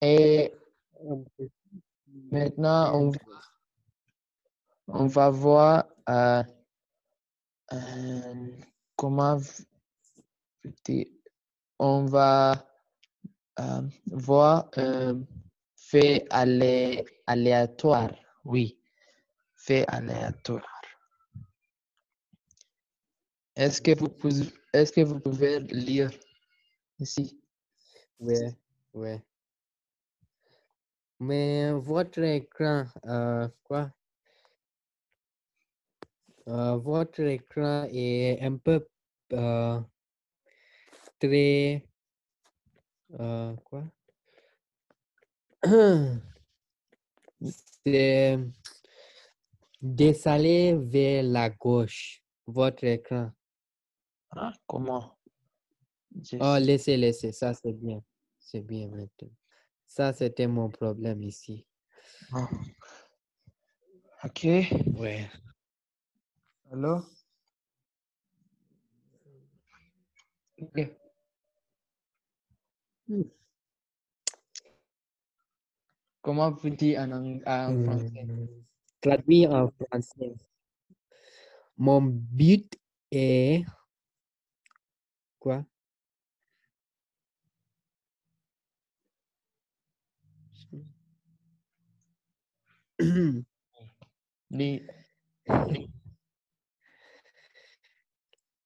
Et 0.00 0.52
maintenant, 2.30 3.00
on, 3.00 3.12
on 4.88 5.06
va 5.06 5.30
voir 5.30 5.84
euh, 6.08 6.42
euh, 7.72 8.48
comment 8.96 9.38
on 11.78 12.04
va 12.06 12.66
euh, 13.60 13.82
voir 14.06 14.70
fait 15.90 16.26
alé- 16.30 17.04
aléatoire. 17.26 18.10
Oui, 18.44 18.78
fait 19.56 19.84
aléatoire. 19.88 20.80
Est-ce 23.56 23.80
que 23.80 23.92
vous 23.98 24.08
pouvez, 24.08 25.60
lire 25.60 26.10
ici? 27.00 27.40
Ouais, 28.20 28.54
ouais. 28.94 29.22
Mais 31.20 31.72
votre 31.72 32.22
écran, 32.22 32.86
euh, 33.06 33.48
quoi? 33.64 33.90
Euh, 36.48 36.76
votre 36.76 37.20
écran 37.22 37.86
est 37.92 38.38
un 38.42 38.56
peu 38.56 38.86
euh, 39.32 39.80
très, 41.20 41.84
quoi? 43.64 43.84
C'est 47.84 48.38
désalé 49.80 50.76
vers 50.76 51.22
la 51.22 51.50
gauche, 51.50 52.22
votre 52.46 52.84
écran. 52.84 53.30
Ah, 54.30 54.52
comment? 54.66 55.18
Oh, 56.40 56.56
laissez, 56.60 56.96
laissez, 56.96 57.32
ça 57.32 57.54
c'est 57.54 57.72
bien. 57.72 58.02
C'est 58.38 58.60
bien 58.60 58.88
maintenant. 58.88 59.30
Ça, 59.86 60.12
c'était 60.12 60.46
mon 60.46 60.70
problème 60.70 61.22
ici. 61.22 61.66
Ah. 62.32 62.48
Ok. 64.24 64.44
Ouais. 64.96 65.28
Alors? 66.72 67.04
Ok. 70.60 70.96
Hmm. 73.08 73.22
Comment 76.22 76.50
vous 76.50 76.70
dites 76.70 76.98
en, 76.98 77.10
ang- 77.12 77.42
en 77.46 77.84
français? 77.84 78.24
Hmm, 78.24 78.46
Traduit 79.00 79.46
en 79.46 79.68
français. 79.70 80.34
Mon 81.76 82.02
but 82.02 82.76
est 83.10 83.64
quoi? 85.38 85.64
Dis- 94.50 94.82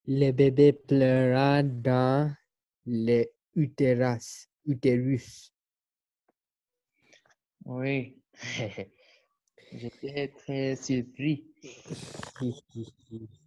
Le 0.06 0.32
bébé 0.32 0.72
pleura 0.72 1.62
dans 1.62 2.34
le 2.86 3.24
utérus. 3.54 4.48
utérus. 4.66 5.51
Oui. 7.64 8.16
J'étais 9.72 10.28
très 10.28 10.76
surpris. 10.76 11.46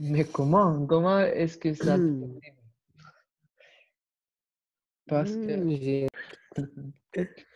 Mais 0.00 0.24
comment, 0.24 0.86
comment 0.86 1.20
est-ce 1.20 1.56
que 1.56 1.72
ça 1.74 1.96
Hmm. 1.96 2.38
Parce 5.06 5.36
que, 5.36 5.56
Hmm, 5.56 5.70
j'ai- 5.76 6.08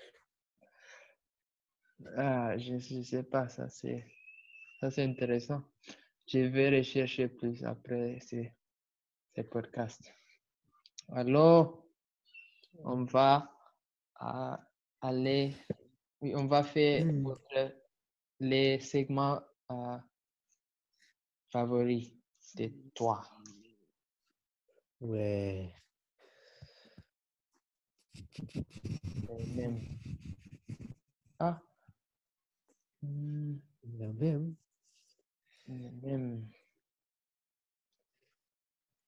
ah, 2.16 2.56
je 2.58 2.74
ne 2.74 3.02
sais 3.02 3.22
pas, 3.22 3.48
ça 3.48 3.68
c'est, 3.68 4.04
ça 4.80 4.90
c'est 4.90 5.02
intéressant. 5.04 5.62
Je 6.26 6.40
vais 6.40 6.70
rechercher 6.78 7.28
plus 7.28 7.64
après 7.64 8.18
ces, 8.20 8.52
ces 9.34 9.44
podcasts. 9.44 10.12
Alors, 11.10 11.84
on 12.84 13.04
va 13.04 13.50
ah, 14.16 14.67
aller, 15.00 15.54
oui, 16.20 16.34
on 16.34 16.46
va 16.46 16.62
faire 16.64 17.04
Hmm. 17.04 17.22
votre- 17.22 17.74
les 18.40 18.80
segments 18.80 19.40
ah, 19.68 20.02
favoris 21.52 22.10
de 22.56 22.70
toi. 22.94 23.22
Ouais. 25.00 25.72
Les 29.28 29.46
mêmes. 29.54 29.80
Ah. 31.38 31.60
Même. 33.02 33.60
les 35.68 35.90
mêmes. 36.02 36.48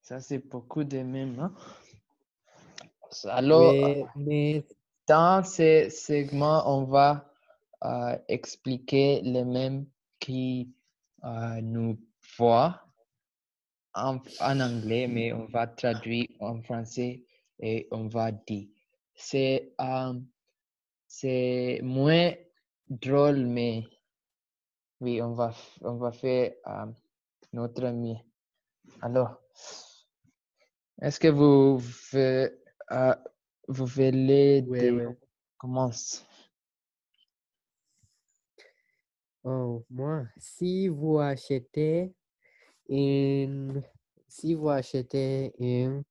Ça, 0.02 0.20
c'est 0.20 0.38
beaucoup 0.38 0.84
de 0.84 0.98
mêmes. 0.98 1.38
hein. 1.40 1.54
Alors, 3.24 3.72
Ouais, 3.72 4.04
mais 4.16 4.64
dans 5.10 5.42
ces 5.42 5.90
segments, 5.90 6.62
on 6.72 6.84
va 6.84 7.28
euh, 7.82 8.16
expliquer 8.28 9.20
les 9.22 9.44
mêmes 9.44 9.86
qui 10.20 10.72
euh, 11.24 11.60
nous 11.60 11.98
voient 12.38 12.80
en, 13.92 14.20
anglais, 14.40 15.08
mais 15.08 15.32
on 15.32 15.46
va 15.46 15.66
traduire 15.66 16.28
en 16.38 16.62
français 16.62 17.24
et 17.58 17.88
on 17.90 18.06
va 18.06 18.30
dire. 18.30 18.68
C'est 19.16 19.74
euh, 19.80 20.14
moins 21.82 22.32
drôle, 22.88 23.46
mais 23.46 23.82
oui, 25.00 25.20
on 25.20 25.32
va, 25.32 25.52
on 25.80 25.96
va 25.96 26.12
faire 26.12 26.52
euh, 26.68 26.86
notre 27.52 27.90
mieux. 27.90 28.14
Alors, 29.02 29.40
est-ce 31.02 31.18
que 31.18 31.28
vous, 31.28 31.82
Ouais, 34.66 34.90
ouais. 34.90 35.16
commence? 35.56 36.26
Oh, 39.44 39.84
moi, 39.88 40.26
si 40.36 40.88
vous 40.88 41.18
achetez 41.18 42.12
une, 42.88 43.80
si 44.26 44.54
vous 44.54 44.70
achetez 44.70 45.52
un, 45.60 46.02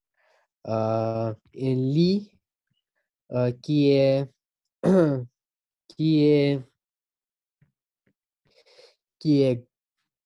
euh, 0.68 1.34
un 1.34 1.76
lit 1.76 2.32
euh, 3.34 3.52
qui 3.62 3.92
est, 3.92 4.26
qui 5.90 6.24
est, 6.24 6.62
qui 9.20 9.42
est 9.42 9.68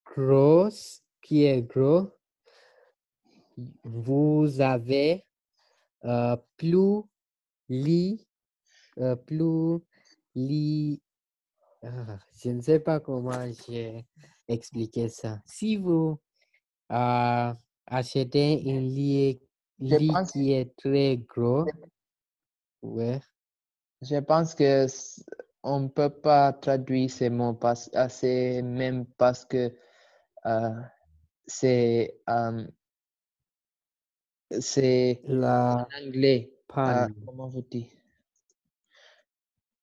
gros, 0.05 0.69
qui 1.21 1.45
est 1.45 1.63
gros, 1.63 2.11
vous 3.83 4.61
avez 4.61 5.25
euh, 6.05 6.37
plus 6.57 7.03
lit, 7.73 8.27
euh, 8.99 9.15
plus 9.15 9.79
lit, 10.35 11.01
ah, 11.83 12.17
je 12.41 12.49
ne 12.49 12.61
sais 12.61 12.79
pas 12.79 12.99
comment 12.99 13.45
j'ai 13.67 14.05
expliqué 14.47 15.09
ça. 15.09 15.41
Si 15.45 15.75
vous 15.77 16.19
euh, 16.91 17.53
achetez 17.87 18.63
un 18.67 18.79
lit, 18.81 19.41
Je 19.79 19.95
lit 19.95 20.07
pense- 20.07 20.31
qui 20.31 20.53
est 20.53 20.75
très 20.77 21.17
gros, 21.17 21.65
ouais, 22.81 23.19
Je 24.01 24.19
pense 24.19 24.53
que 24.55 24.85
on 25.63 25.79
ne 25.81 25.87
peut 25.87 26.09
pas 26.09 26.51
traduire 26.53 27.09
ces 27.09 27.29
mots 27.29 27.53
parce, 27.53 27.89
ah, 27.93 28.09
c'est 28.09 28.61
même 28.61 29.05
parce 29.17 29.45
que 29.45 29.73
euh, 30.45 30.81
c'est 31.47 32.19
euh, 32.29 32.67
c'est 34.59 35.21
la 35.25 35.87
en 36.01 36.05
anglais. 36.07 36.52
Euh, 36.77 37.07
panne, 37.07 37.15
comment 37.25 37.47
vous 37.47 37.61
dites? 37.61 37.91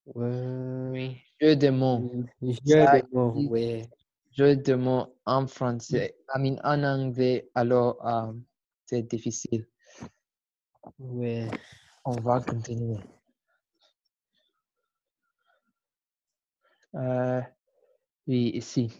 ouais, 0.05 1.21
Jeu 1.39 1.55
de 1.55 1.69
mots. 1.69 2.11
jeu 2.41 2.85
Ça 2.85 2.99
de 2.99 3.07
mots, 3.11 3.31
existe. 3.35 3.51
ouais. 3.51 3.89
Jeu 4.31 4.55
de 4.55 4.73
mots 4.75 5.15
en 5.25 5.47
français. 5.47 6.15
I 6.35 6.39
mean, 6.39 6.59
en 6.63 6.83
anglais, 6.83 7.49
alors 7.55 8.05
euh, 8.07 8.33
c'est 8.85 9.03
difficile. 9.03 9.67
Ouais. 10.99 11.49
On 12.05 12.11
va 12.21 12.41
continuer. 12.41 12.97
Euh, 16.95 17.41
oui, 18.27 18.51
ici. 18.55 18.91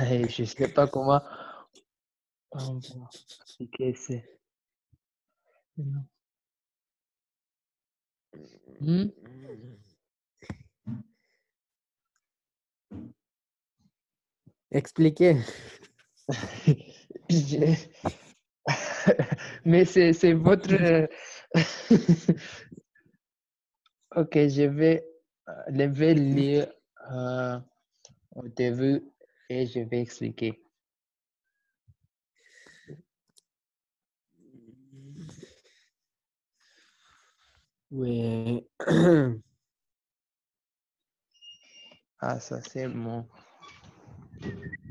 Eh, 0.00 0.28
Je 0.28 0.42
ne 0.42 0.46
sais 0.46 0.68
pas 0.72 0.86
comment 0.88 1.20
on 2.52 2.74
va 2.78 3.08
expliquer 3.42 3.94
ça. 3.94 4.14
Non. 5.76 6.04
Hmm? 8.80 9.06
Expliquez. 14.70 15.36
Mais 19.64 19.84
c'est 19.84 20.32
votre... 20.32 21.08
ok, 24.16 24.32
je 24.34 24.62
vais, 24.62 25.04
euh, 25.48 25.52
je 25.68 25.82
vais 25.84 26.14
lire 26.14 26.66
euh, 27.10 27.58
au 28.34 28.48
début 28.48 29.02
et 29.48 29.66
je 29.66 29.80
vais 29.80 30.00
expliquer. 30.00 30.65
Ouais. 37.96 38.68
Ah, 42.18 42.40
ça 42.40 42.60
c'est 42.62 42.88
mon... 42.88 43.28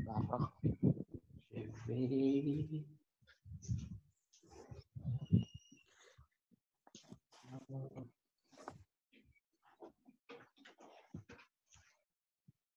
D'accord. 0.06 0.52
Je 1.52 1.60
vais... 1.88 2.84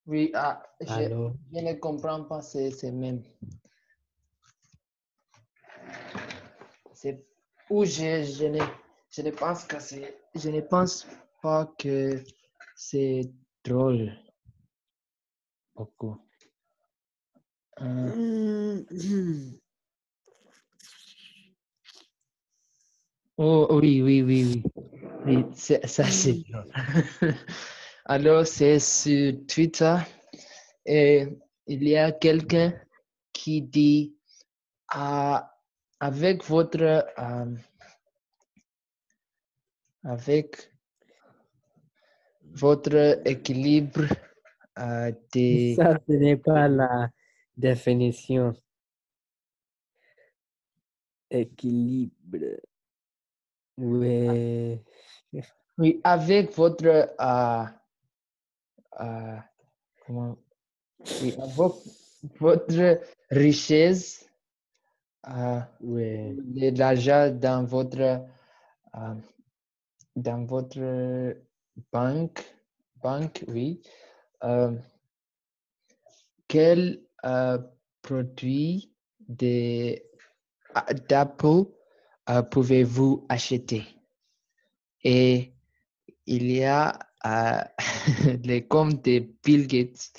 Oui, 0.08 0.32
ah, 0.34 0.63
je, 0.82 0.88
je 1.54 1.60
ne 1.60 1.74
comprends 1.74 2.24
pas 2.24 2.42
ces, 2.42 2.72
ces 2.72 2.92
mêmes. 2.92 3.24
C'est 6.94 7.24
où 7.70 7.86
je, 7.86 8.24
je 8.24 8.46
ne, 8.48 8.60
je 9.12 9.22
ne 9.22 9.32
pense 9.32 9.63
que 9.65 9.80
c'est, 9.80 10.15
je 10.36 10.50
ne 10.50 10.62
pense 10.62 11.08
pas 11.41 11.65
que 11.78 12.24
c'est 12.76 13.32
drôle. 13.63 14.13
Beaucoup. 15.76 16.17
Euh, 17.82 18.84
oh 23.38 23.67
oui, 23.72 24.02
oui, 24.02 24.22
oui, 24.22 24.63
oui. 25.26 25.45
Ça 25.54 25.80
c'est 25.88 26.43
drôle. 26.50 26.72
Alors 28.06 28.45
c'est 28.45 28.80
sur 28.80 29.34
Twitter 29.48 29.98
et 30.86 31.28
il 31.67 31.88
y 31.88 31.95
a 31.95 32.12
quelqu'un 32.12 32.74
qui 33.32 33.62
dit 33.62 34.15
ah, 34.89 35.56
avec 36.00 36.43
votre 36.43 36.82
euh, 36.82 37.45
avec 40.04 40.72
votre 42.44 43.22
équilibre 43.26 44.04
euh, 44.78 45.12
de 45.34 45.76
ça, 45.76 46.00
ce 46.08 46.14
n'est 46.14 46.38
pas 46.38 46.68
la 46.68 47.10
définition. 47.56 48.54
Équilibre. 51.32 52.60
Ouais. 53.78 54.84
oui 55.78 56.02
avec 56.04 56.54
votre 56.56 56.86
euh, 56.86 57.66
euh, 59.00 59.38
comment? 60.06 60.38
Oui, 61.22 61.34
avec 61.40 61.74
votre 62.40 63.02
richesse, 63.32 64.30
euh, 65.30 65.62
de 65.82 66.78
l'argent 66.78 67.32
dans 67.32 67.64
votre 67.64 68.00
euh, 68.96 69.16
dans 70.21 70.45
votre 70.45 71.36
banque, 71.91 72.43
banque, 73.01 73.43
oui. 73.47 73.82
Euh, 74.43 74.75
quel 76.47 77.01
euh, 77.25 77.60
produit 78.01 78.93
ah, 80.73 80.93
d'Apple 81.08 81.65
euh, 82.29 82.41
pouvez-vous 82.43 83.25
acheter? 83.29 83.84
Et 85.03 85.53
il 86.25 86.51
y 86.51 86.63
a 86.63 86.97
euh, 87.25 87.62
les 88.43 88.67
comptes 88.67 89.05
de 89.05 89.27
Bill 89.43 89.67
Gates 89.67 90.12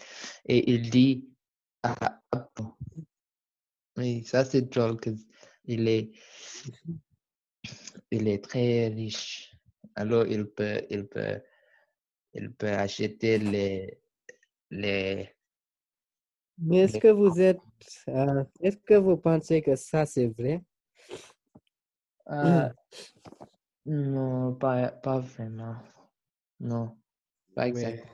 et 0.46 0.72
il 0.72 0.90
dit 0.90 1.28
Apple. 1.82 2.64
Oui, 3.96 4.24
ça 4.24 4.44
c'est 4.44 4.62
drôle 4.70 4.98
il 5.64 5.88
est 5.88 6.10
il 8.10 8.28
est 8.28 8.42
très 8.42 8.88
riche. 8.88 9.49
Alors 10.00 10.26
il 10.26 10.46
peut 10.46 10.80
il 10.88 11.06
peut 11.06 11.42
il 12.32 12.50
peut 12.54 12.72
acheter 12.72 13.36
les 13.38 14.00
les 14.70 15.28
Mais 16.56 16.78
est-ce 16.78 16.94
les 16.94 17.00
que 17.00 17.08
vous 17.08 17.38
êtes, 17.38 17.60
euh, 18.08 18.44
est-ce 18.60 18.78
que 18.78 18.94
vous 18.94 19.18
pensez 19.18 19.60
que 19.60 19.76
ça 19.76 20.06
c'est 20.06 20.28
vrai? 20.28 20.62
euh, 22.30 22.68
non 23.84 24.54
pas 24.54 24.90
pas 24.90 25.18
vraiment. 25.18 25.76
Non, 26.60 26.96
pas 27.54 27.68
exactement. 27.68 28.10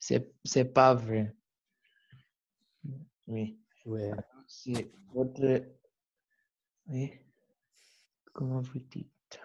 C'est 0.00 0.32
c'est 0.44 0.64
pas 0.64 0.94
vrai. 0.94 1.32
Oui. 3.28 3.56
Ouais. 3.86 4.10
C'est 4.48 4.90
votre 5.14 5.62
oui. 6.88 7.12
Comment 8.32 8.60
vous 8.60 8.80
dites? 8.80 9.40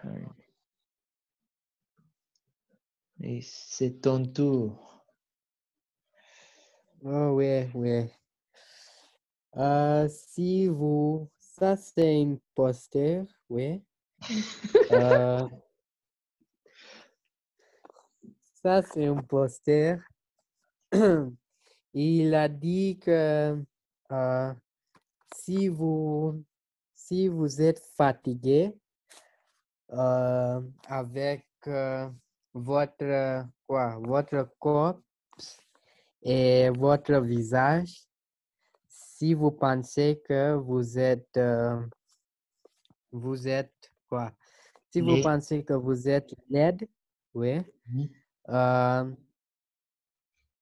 Oui, 3.20 3.42
c'est 3.42 4.02
ton 4.02 4.24
tour. 4.26 5.04
Oh, 7.04 7.32
ouais, 7.32 7.70
ouais. 7.74 8.12
Euh, 9.56 10.08
si 10.10 10.68
vous, 10.68 11.28
ça 11.40 11.76
c'est 11.76 12.22
un 12.24 12.38
poster, 12.54 13.24
ouais. 13.50 13.82
Euh, 14.92 15.48
ça 18.64 18.82
c'est 18.82 19.06
un 19.06 19.22
poster. 19.22 20.00
Il 21.94 22.36
a 22.36 22.48
dit 22.48 22.98
que 23.00 23.62
euh, 24.12 24.54
si 25.36 25.68
vous, 25.68 26.44
si 26.96 27.28
vous 27.28 27.62
êtes 27.62 27.80
fatigué 27.98 28.74
euh, 29.92 30.62
avec 30.88 31.46
euh, 31.68 32.10
votre, 32.58 33.46
quoi, 33.66 33.98
votre 34.00 34.50
corps 34.60 35.00
et 36.22 36.70
votre 36.70 37.20
visage, 37.20 38.08
si 38.88 39.34
vous 39.34 39.52
pensez 39.52 40.22
que 40.28 40.54
vous 40.56 40.98
êtes, 40.98 41.38
euh, 41.38 41.80
vous 43.12 43.48
êtes 43.48 43.92
quoi? 44.10 44.32
Si 44.92 45.02
vous 45.02 45.22
pensez 45.22 45.64
que 45.64 45.74
vous 45.74 46.08
êtes 46.08 46.34
laide, 46.50 46.88
oui, 47.34 47.62
euh, 48.50 49.12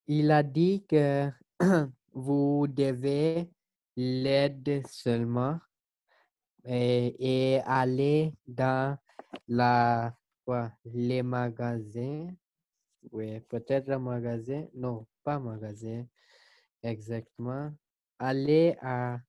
il 0.07 0.31
a 0.31 0.43
dit 0.43 0.85
que 0.87 1.29
vous 2.13 2.67
devez 2.67 3.49
l'aide 3.95 4.85
seulement 4.87 5.59
et, 6.65 7.55
et 7.55 7.61
aller 7.65 8.33
dans 8.47 8.97
la, 9.47 10.15
quoi, 10.45 10.71
les 10.85 11.23
magasins? 11.23 12.29
Oui, 13.11 13.39
peut-être 13.41 13.89
un 13.89 13.99
magasin? 13.99 14.67
Non, 14.73 15.05
pas 15.23 15.39
magasin. 15.39 16.05
Exactement. 16.83 17.73
Aller 18.19 18.75
à, 18.81 19.19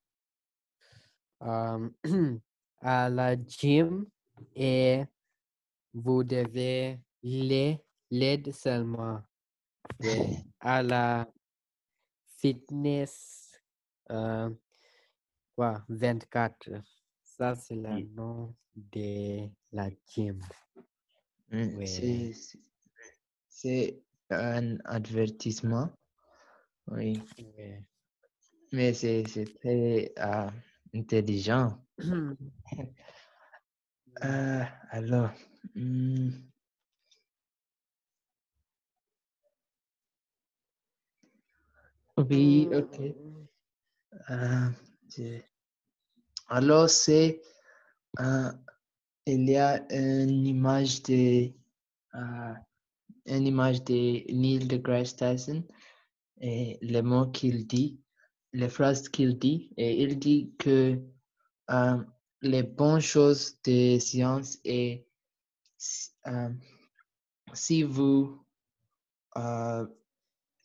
euh, 1.43 1.89
à 2.81 3.09
la 3.09 3.35
gym 3.37 4.07
et 4.55 5.05
vous 5.93 6.23
devez 6.23 7.01
les 7.23 7.81
l'aide 8.11 8.53
seulement. 8.53 9.21
Oui, 10.01 10.37
à 10.61 10.83
la 10.83 11.27
fitness 12.39 13.59
euh, 14.11 14.51
quoi, 15.55 15.85
24. 15.89 16.71
Ça, 17.23 17.55
c'est 17.55 17.75
le 17.75 18.03
nom 18.15 18.55
de 18.75 19.49
la 19.73 19.91
gym. 20.07 20.41
Ouais. 21.53 22.33
C'est 23.49 24.01
un 24.31 24.79
avertissement. 24.85 25.91
Oui, 26.89 27.23
mais 28.73 28.93
c'est 28.95 29.25
très 29.61 30.13
euh, 30.19 30.51
intelligent. 30.95 31.79
Euh, 34.25 34.65
alors, 34.91 35.31
hmm, 35.75 36.31
oui, 42.17 42.69
ok. 42.73 43.01
Euh, 44.31 44.69
alors, 46.49 46.89
c'est 46.91 47.41
euh, 48.21 48.51
il 49.27 49.49
y 49.51 49.57
a 49.57 49.85
une 49.93 50.47
image 50.47 51.03
de 51.03 51.53
euh, 52.15 52.55
une 53.27 53.47
image 53.47 53.83
de 53.85 54.25
Neil 54.33 54.67
deGrasse 54.67 55.17
Tyson 55.17 55.65
et 56.41 56.79
les 56.81 57.03
mots 57.03 57.27
qu'il 57.27 57.67
dit, 57.67 58.01
les 58.53 58.69
phrases 58.69 59.09
qu'il 59.09 59.39
dit, 59.39 59.73
et 59.77 60.03
il 60.03 60.19
dit 60.19 60.55
que 60.59 61.01
euh, 61.71 62.05
les 62.43 62.63
bonnes 62.63 63.01
choses 63.01 63.61
de 63.65 63.99
science 63.99 64.59
et 64.65 65.07
euh, 66.27 66.51
si 67.53 67.83
vous 67.83 68.45
euh, 69.37 69.87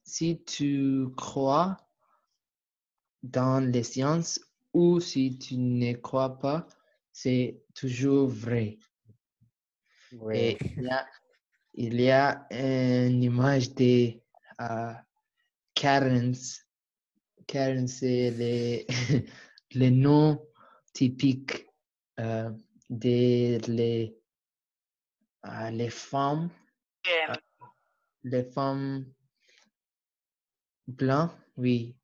si 0.03 0.43
tu 0.43 1.07
crois 1.17 1.77
dans 3.23 3.65
les 3.65 3.83
sciences 3.83 4.39
ou 4.73 4.99
si 4.99 5.37
tu 5.37 5.57
ne 5.57 5.93
crois 5.93 6.37
pas, 6.39 6.67
c'est 7.11 7.61
toujours 7.73 8.27
vrai. 8.27 8.77
Et 10.33 10.57
il 10.77 10.83
y 10.83 10.89
a, 10.89 11.07
il 11.73 12.01
y 12.01 12.11
a 12.11 12.47
une 12.51 13.23
image 13.23 13.73
de 13.75 14.19
euh, 14.59 14.93
Karens. 15.73 16.65
Karen, 17.47 17.87
c'est 17.87 18.31
les, 18.31 18.87
les 19.71 19.91
noms 19.91 20.45
typiques 20.93 21.67
euh, 22.19 22.51
des 22.89 23.59
les, 23.67 24.17
euh, 25.45 25.69
les 25.71 25.89
femmes, 25.89 26.49
euh, 27.07 27.33
les 28.23 28.43
femmes 28.43 29.05
blancs, 30.87 31.31
oui, 31.57 31.95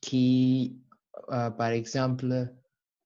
qui, 0.00 0.80
euh, 1.30 1.50
par 1.50 1.70
exemple, 1.70 2.52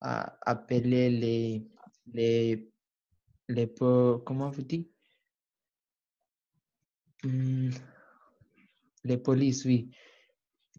euh, 0.05 0.23
appelaient 0.43 1.11
les, 1.11 1.67
les, 2.13 2.71
les, 3.49 3.75
comment 4.25 4.51
vous 4.51 4.63
dites? 4.63 4.91
Hmm, 7.23 7.71
les 9.05 9.17
polices, 9.17 9.65
oui, 9.65 9.91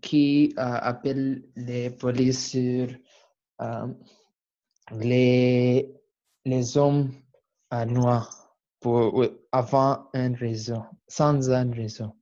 qui 0.02 0.54
euh, 0.58 0.62
appellent 0.62 1.44
les 1.56 1.90
polices 1.90 2.50
sur 2.52 2.88
euh, 3.62 3.88
les, 4.92 5.92
les 6.46 6.78
hommes 6.78 7.12
euh, 7.74 7.86
noirs 7.86 8.56
pour, 8.80 9.26
avant 9.52 10.10
une 10.14 10.36
raison, 10.36 10.84
sans 11.08 11.50
une 11.50 11.74
raison. 11.74 12.14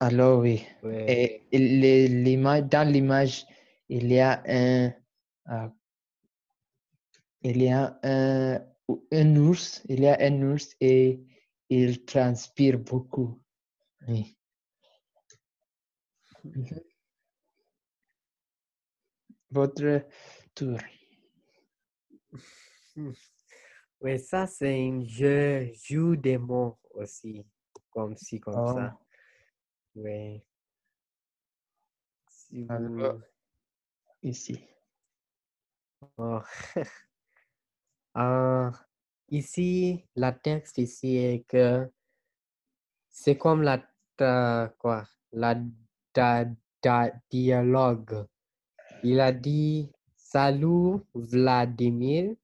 Alors 0.00 0.40
oui. 0.40 0.64
Ouais. 0.82 1.06
Et 1.08 1.48
il- 1.56 1.80
les- 1.80 2.08
l'image, 2.08 2.64
dans 2.64 2.88
l'image, 2.88 3.46
il 3.88 4.12
y 4.12 4.20
a 4.20 4.42
un, 4.46 4.92
euh, 5.50 5.68
il 7.42 7.62
y 7.62 7.68
a 7.68 7.98
un, 8.02 8.60
un 9.12 9.36
ours, 9.36 9.82
il 9.88 10.00
y 10.00 10.08
a 10.08 10.16
un 10.20 10.42
ours 10.42 10.74
et 10.80 11.20
il 11.68 12.04
transpire 12.04 12.78
beaucoup. 12.78 13.40
Oui. 14.06 14.36
Mhm. 16.44 16.80
Votre 19.50 20.06
tour. 20.54 20.78
Ouais, 24.00 24.16
ça, 24.16 24.46
c'est 24.46 24.78
un 24.88 25.02
jeu, 25.04 25.72
jeu 25.74 26.16
des 26.16 26.38
mots 26.38 26.78
aussi. 26.92 27.44
Comme 27.90 28.16
ci, 28.16 28.38
comme 28.38 28.54
ça. 28.54 28.96
Oh, 28.96 30.00
Ouais. 30.00 30.44
Si 32.28 32.64
Alors, 32.68 33.16
vous... 33.16 33.22
ici. 34.22 34.64
Ah, 36.18 36.44
ici, 39.30 40.04
la 40.14 40.32
texte 40.32 40.78
ici 40.78 41.16
est 41.16 41.44
que 41.46 41.90
c'est 43.08 43.36
comme 43.36 43.62
la 43.62 43.82
ta- 44.16 44.72
quoi, 44.78 45.06
la 45.32 45.54
da- 46.14 46.46
da- 46.82 47.12
dialogue. 47.30 48.26
Il 49.02 49.20
a 49.20 49.32
dit 49.32 49.90
Salut 50.16 51.00
Vladimir, 51.14 52.34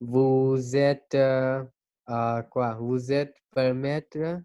vous 0.00 0.76
êtes 0.76 1.14
euh, 1.14 1.64
euh, 2.08 2.42
quoi? 2.42 2.74
Vous 2.74 3.12
êtes 3.12 3.36
permettre 3.50 4.42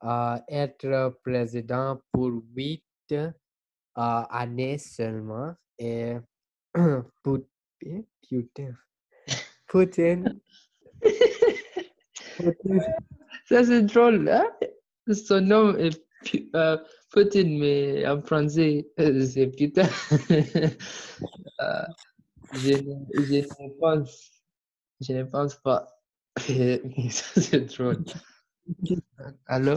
à 0.00 0.42
être 0.48 1.18
président 1.22 2.00
pour 2.12 2.30
huit 2.54 2.84
années 4.00 4.78
seulement 4.78 5.54
et 5.78 6.16
eh, 6.76 8.04
Putin. 8.22 8.74
Putin. 9.66 10.24
Putin. 12.36 12.78
Ça, 13.46 13.64
c'est 13.64 13.82
drôle, 13.82 14.28
hein? 14.28 14.46
Son 15.12 15.40
nom 15.40 15.76
est 15.76 16.00
euh, 16.54 16.76
Poutine, 17.10 17.58
mais 17.58 18.06
en 18.06 18.20
français, 18.20 18.88
euh, 19.00 19.24
c'est 19.26 19.48
putain. 19.48 19.88
Euh, 21.60 21.84
je, 22.54 22.72
ne, 22.72 22.94
je 23.12 23.34
ne 23.62 23.78
pense, 23.78 24.30
je 25.02 25.12
ne 25.12 25.24
pense 25.24 25.56
pas. 25.56 25.86
Ça, 26.38 27.40
c'est 27.40 27.60
drôle. 27.76 28.02
Allô? 29.46 29.74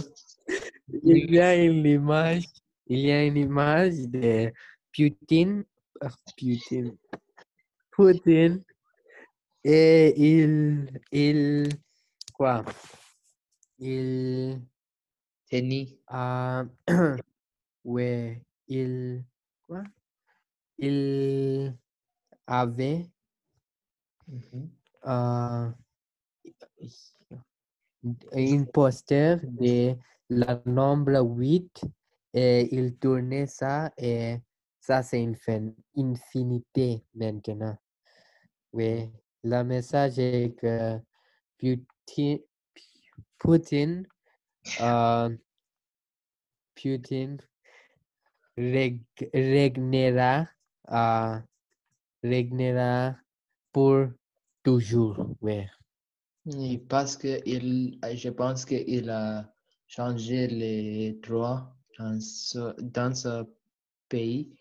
Il 1.04 1.34
y 1.34 1.40
a 1.40 1.56
une 1.56 1.86
image, 1.86 2.46
il 2.88 3.00
y 3.00 3.12
a 3.12 3.26
une 3.26 3.38
image 3.38 4.08
de 4.08 4.52
Putin, 4.92 5.64
ah, 6.02 6.10
Putin, 6.38 6.92
Putin, 7.92 8.60
et 9.64 10.14
il, 10.18 10.90
il, 11.12 11.70
quoi, 12.34 12.66
il, 13.80 14.62
ouais, 17.84 18.42
il, 18.68 19.24
quoi, 19.68 19.84
il 20.78 21.74
avait, 22.48 23.10
ah, 25.04 25.74
un 28.34 28.66
poster 28.66 29.40
de 29.44 29.96
la 30.30 30.62
nombre 30.66 31.22
8 31.22 31.86
et 32.34 32.74
il 32.76 32.96
tournait 32.98 33.48
ça 33.48 33.92
et 33.98 34.38
ça 34.80 35.04
c'est 35.04 35.22
une 35.22 35.36
fin- 35.36 35.74
infinité 35.98 37.06
maintenant. 37.14 37.78
Oui, 38.74 39.10
le 39.44 39.64
message 39.64 40.20
est 40.20 40.56
que 40.58 41.00
Putin, 41.58 42.38
Poutine, 43.38 44.08
euh, 44.82 45.30
Putin 46.76 47.38
reg- 48.58 49.30
régnera, 49.34 50.48
euh, 50.92 51.40
régnera 52.24 53.16
pour 53.72 54.08
toujours. 54.64 55.28
Oui. 55.42 55.66
Oui, 56.46 56.78
parce 56.78 57.16
que 57.16 57.40
il, 57.46 58.00
je 58.16 58.30
pense 58.30 58.66
qu'il 58.66 59.10
a 59.10 59.54
changé 59.88 60.48
les 60.48 61.14
droits 61.22 61.74
dans 61.98 62.20
ce, 62.20 62.82
dans 62.82 63.14
ce 63.16 63.46
pays 64.10 64.56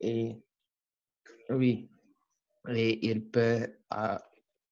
et 0.00 0.36
oui, 1.50 1.88
et 2.68 3.06
il 3.08 3.30
peut, 3.30 3.66
euh, 3.94 4.18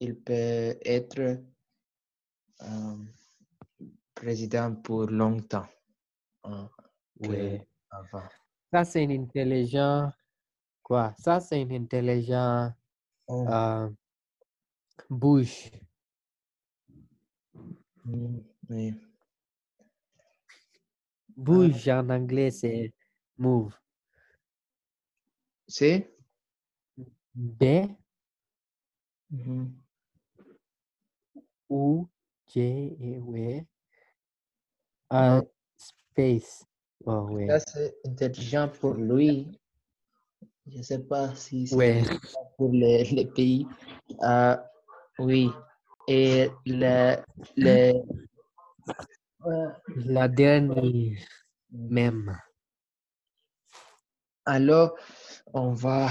il 0.01 0.17
peut 0.17 0.77
être 0.85 1.43
euh, 2.63 2.97
président 4.15 4.75
pour 4.75 5.07
longtemps 5.07 5.69
que 7.23 7.29
Oui. 7.29 7.61
avant. 7.91 8.29
Ça, 8.73 8.85
c'est 8.85 9.05
une 9.05 9.23
intelligence. 9.23 10.13
Quoi? 10.83 11.15
Ça, 11.19 11.41
c'est 11.41 11.63
une 11.63 11.73
intelligence 11.73 12.73
Oh, 13.29 13.47
Bush. 15.11 15.71
mm, 18.05 18.39
oui. 18.71 18.95
Bush 21.37 21.89
en 21.89 22.09
anglais, 22.11 22.51
c'est 22.51 22.93
move. 23.37 23.75
C'est? 25.67 26.11
B 27.35 27.65
Mhm. 29.31 29.73
U 31.71 32.05
J 32.47 32.97
E 33.01 33.19
W 33.19 33.67
Non. 35.11 35.19
euh, 35.19 35.43
space. 35.77 36.65
Oh, 37.05 37.23
ouais. 37.31 37.49
Ça, 37.49 37.59
c'est 37.59 37.97
intelligent 38.07 38.69
pour 38.69 38.95
lui. 38.95 39.59
Je 40.67 40.79
ne 40.79 40.83
sais 40.83 41.01
pas 41.01 41.35
si 41.35 41.67
c'est 41.67 41.77
Ouais. 41.77 42.03
pour 42.57 42.71
les, 42.71 43.05
les 43.05 43.27
pays. 43.27 43.67
Euh, 44.23 44.57
oui. 45.19 45.51
Et 46.07 46.49
le, 46.67 47.17
le, 47.57 47.93
La 50.07 50.27
dernière 50.29 50.83
même. 51.71 52.37
alors, 54.47 54.97
on 55.53 55.73
va 55.73 56.11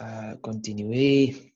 euh, 0.00 0.36
continuer. 0.42 1.54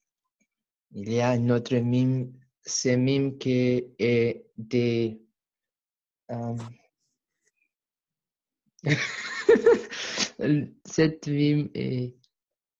Il 0.92 1.12
y 1.12 1.20
a 1.20 1.30
un 1.32 1.50
autre 1.50 1.76
mime. 1.76 2.32
Ce 2.64 2.88
mime 2.96 3.36
qui 3.38 3.84
est 3.98 4.46
des. 4.56 5.20
euh, 6.30 6.56
Cette 10.84 11.26
mime 11.28 11.68
est- 11.74 12.14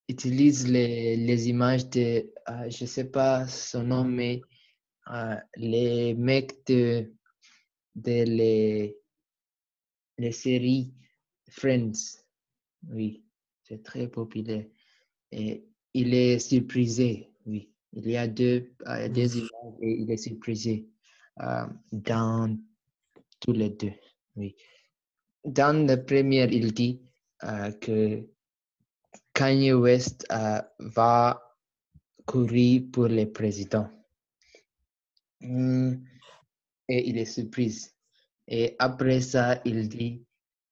utilise 0.09 0.69
les, 0.69 1.17
les 1.17 1.49
images 1.49 1.89
de, 1.91 2.33
euh, 2.51 2.71
je 2.71 2.85
sais 2.87 3.07
pas 3.11 3.47
son 3.49 3.85
nom, 3.85 4.05
mais 4.05 4.43
euh, 5.13 5.37
les 5.57 6.15
mecs 6.15 6.67
de, 6.67 7.13
de 7.95 8.25
les, 8.25 8.97
les 10.19 10.33
séries 10.33 10.93
Friends. 11.51 12.23
Oui, 12.91 13.25
c'est 13.63 13.83
très 13.83 14.09
populaire. 14.09 14.67
Et 15.33 15.65
il 15.95 16.15
est 16.15 16.39
surprisé, 16.39 17.31
oui. 17.47 17.71
Il 17.93 18.11
y 18.11 18.17
a 18.17 18.27
deux, 18.27 18.75
euh, 18.89 19.09
deux 19.09 19.37
images 19.37 19.79
et 19.81 20.01
il 20.01 20.11
est 20.11 20.17
surprisé 20.17 20.89
euh, 21.41 21.67
dans 21.93 22.59
tous 23.41 23.53
les 23.53 23.71
deux, 23.71 23.93
oui. 24.37 24.57
Dans 25.45 25.87
la 25.87 25.97
première, 25.97 26.51
il 26.51 26.73
dit 26.73 27.03
euh, 27.45 27.71
que 27.73 28.27
Kanye 29.35 29.73
West 29.73 30.27
euh, 30.33 30.61
va 30.79 31.41
courir 32.25 32.83
pour 32.93 33.09
le 33.09 33.27
président. 33.27 33.89
Hmm, 35.41 35.97
Et 36.89 37.09
il 37.09 37.19
est 37.19 37.25
surprise. 37.25 37.95
Et 38.47 38.77
après 38.79 39.21
ça, 39.21 39.61
il 39.65 39.89
dit 39.89 40.25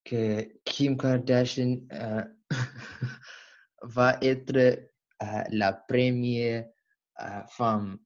que 0.04 0.46
Kim 0.64 0.96
Kardashian 0.96 1.78
euh, 1.92 2.24
va 3.82 4.18
être 4.20 4.56
euh, 4.56 5.42
la 5.50 5.72
première 5.72 6.68
euh, 7.20 7.40
femme. 7.48 7.98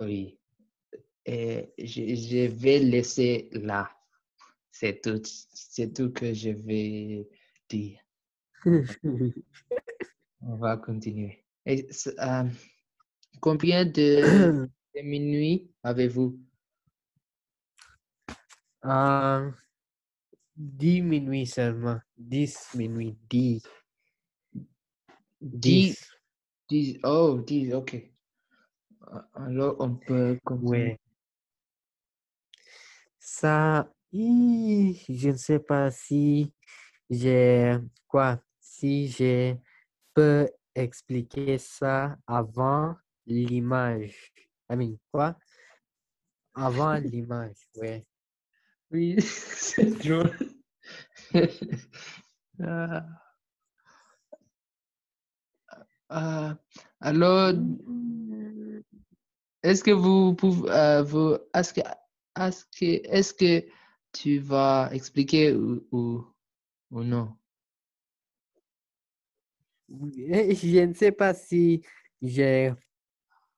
Oui. 0.00 0.38
Et 1.24 1.72
je, 1.78 2.14
je 2.14 2.46
vais 2.48 2.78
laisser 2.78 3.48
là. 3.52 3.90
C'est 4.70 5.00
tout, 5.00 5.22
c'est 5.24 5.92
tout 5.92 6.12
que 6.12 6.34
je 6.34 6.50
vais 6.50 7.28
dire. 7.68 8.00
On 10.40 10.56
va 10.56 10.76
continuer. 10.76 11.44
Et, 11.64 11.88
combien 13.40 13.84
de, 13.84 14.68
de 14.94 15.00
minuit 15.02 15.70
avez-vous? 15.82 16.38
Euh, 18.86 19.50
10 20.56 21.02
minutes 21.02 21.48
seulement. 21.48 21.98
10 22.16 22.74
minutes. 22.74 23.18
10. 23.28 23.62
Dix. 25.40 25.90
10. 25.90 26.10
Dix- 26.68 27.00
oh, 27.04 27.38
10, 27.46 27.74
ok. 27.74 27.94
Euh, 27.94 29.20
Alors, 29.34 29.76
on 29.80 29.94
peut 29.96 30.38
continuer. 30.44 30.78
Ouais. 30.84 31.00
Ça, 33.18 33.90
je 34.12 35.28
ne 35.30 35.36
sais 35.36 35.58
pas 35.58 35.90
si 35.90 36.52
j'ai 37.10 37.76
quoi, 38.06 38.40
si 38.60 39.08
je 39.08 39.56
peux 40.14 40.48
expliquer 40.74 41.58
ça 41.58 42.16
avant 42.26 42.94
l'image. 43.26 44.32
I 44.70 44.76
mean, 44.76 44.96
quoi? 45.12 45.36
Avant 46.54 46.94
l'image, 47.00 47.68
ouais. 47.76 48.04
Oui, 48.90 49.16
c'est. 49.20 49.92
Euh, 52.58 53.00
euh, 56.10 56.54
alors, 57.00 57.52
est-ce 59.62 59.84
que 59.84 59.90
vous 59.90 60.34
pouvez, 60.34 60.70
euh, 60.70 61.02
vous, 61.02 61.36
est-ce 61.54 61.74
que, 61.74 61.80
est-ce 62.40 62.64
que, 62.64 63.08
est-ce 63.10 63.34
que 63.34 63.66
tu 64.12 64.38
vas 64.38 64.88
expliquer 64.92 65.52
ou, 65.52 65.86
ou, 65.92 66.24
ou 66.92 67.02
non? 67.02 67.36
Je 69.88 70.86
ne 70.86 70.94
sais 70.94 71.12
pas 71.12 71.34
si 71.34 71.82
j'ai 72.22 72.72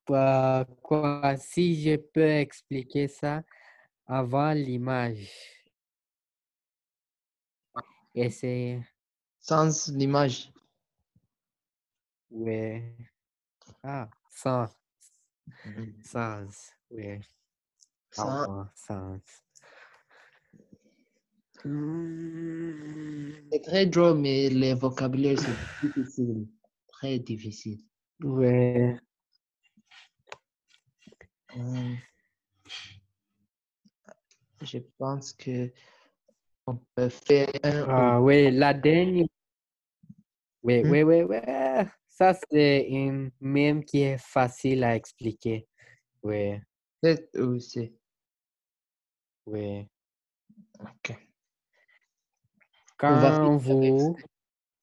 pas 0.04 0.66
quoi, 0.82 1.36
si 1.36 1.80
je 1.82 1.96
peux 1.96 2.22
expliquer 2.22 3.06
ça 3.06 3.42
avant 4.08 4.52
l'image. 4.54 5.30
Essayer. 8.14 8.82
Sans 9.40 9.88
l'image. 9.94 10.50
Oui. 12.30 12.82
Ah, 13.82 14.08
sans. 14.30 14.68
Sans. 16.04 16.46
Oui. 16.90 17.20
Sans- 18.10 18.42
Avant, 18.42 18.68
sans. 18.74 19.20
Hmm, 21.64 23.32
C'est 23.52 23.60
très 23.62 23.86
drôle, 23.86 24.18
mais 24.18 24.48
les 24.48 24.74
vocabulaires, 24.74 25.38
c'est 25.38 25.88
difficile. 25.88 26.46
Très 26.88 27.18
difficile. 27.18 27.78
Oui. 28.22 28.96
Euh, 31.56 31.94
je 34.62 34.78
pense 34.98 35.32
que 35.32 35.72
on 36.66 36.76
peut 36.94 37.08
faire 37.08 37.48
un 37.62 37.82
ou 37.82 37.90
Ah, 37.90 38.20
oui, 38.20 38.50
la 38.50 38.74
dernière. 38.74 39.26
Oui, 40.62 40.82
Hmm. 40.82 40.90
oui, 40.90 41.02
oui, 41.02 41.22
oui. 41.22 41.36
Ça, 42.08 42.34
c'est 42.50 42.86
une 42.88 43.30
même 43.40 43.84
qui 43.84 44.02
est 44.02 44.18
facile 44.18 44.82
à 44.84 44.96
expliquer. 44.96 45.66
Oui, 46.22 46.60
c'est. 47.02 47.30
oui. 49.46 49.88
Ok. 50.80 51.10
On 51.10 51.18
Quand 52.98 53.14
avec 53.14 53.60
vous, 53.60 54.16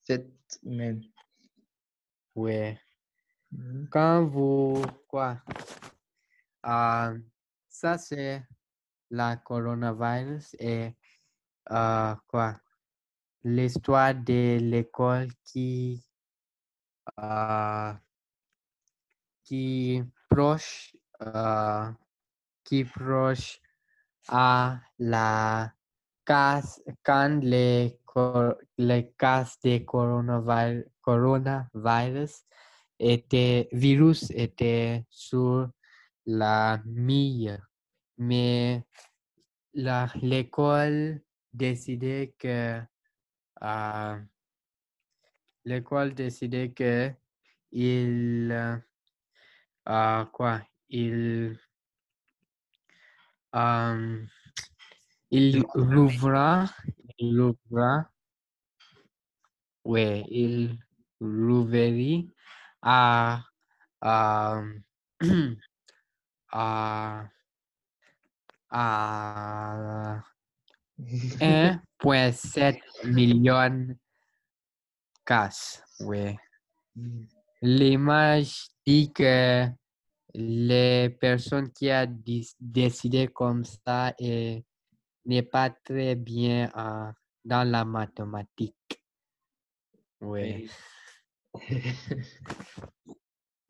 Cette 0.02 0.58
même. 0.62 1.02
oui, 2.34 2.74
Mhm. 3.52 3.88
quand 3.90 4.24
vous, 4.26 4.82
quoi? 5.06 5.42
Ah, 6.62 7.12
ça, 7.68 7.98
c'est 7.98 8.42
la 9.10 9.36
coronavirus 9.36 10.56
et 10.58 10.94
ah, 11.68 12.18
quoi? 12.28 12.54
L'histoire 13.44 14.14
de 14.14 14.58
l'école 14.60 15.28
qui, 15.44 16.04
ah, 17.16 17.98
qui 19.44 20.02
proche, 20.28 20.96
ah, 21.20 21.94
qui 22.64 22.84
proche 22.84 23.60
à 24.28 24.78
la 24.98 25.72
case 26.24 26.82
quand 27.04 27.40
les, 27.42 28.00
les 28.78 29.12
cas 29.18 29.44
de 29.64 29.78
coronavirus, 29.78 30.84
coronavirus 31.02 32.44
étaient, 32.98 33.68
virus 33.72 34.30
étaient 34.30 35.04
sur 35.10 35.70
la 36.26 36.80
mille, 36.84 37.60
mais 38.18 38.82
l'école 40.22 41.20
décidait 41.52 42.34
que 42.38 42.80
ah, 43.60 44.18
l'école 45.64 46.14
décidait 46.14 46.70
que 46.72 47.10
il 47.72 48.50
euh, 48.52 48.76
ah, 49.86 50.28
quoi 50.32 50.62
il 50.88 51.58
euh, 53.54 54.26
il 55.30 55.64
rouvra 55.74 56.66
il 57.18 57.40
rouvra 57.40 58.10
ouais 59.84 60.24
il 60.30 60.78
rouvrit 61.20 62.30
à 62.82 63.42
à 64.00 64.62
à 66.52 67.28
à 68.70 70.22
1.7 70.98 72.78
million 73.04 73.96
cas 75.24 75.82
ouais 76.00 76.36
Mhm. 76.96 77.28
L'image 77.62 78.68
dit 78.86 79.12
que 79.12 79.66
les 80.34 81.10
personnes 81.10 81.70
qui 81.72 81.90
ont 81.90 82.22
décidé 82.60 83.28
comme 83.28 83.64
ça 83.64 84.14
et 84.18 84.64
n'est 85.24 85.42
pas 85.42 85.70
très 85.70 86.14
bien 86.14 86.70
dans 87.44 87.68
la 87.68 87.84
mathématique. 87.84 88.74
Oui. 90.22 90.70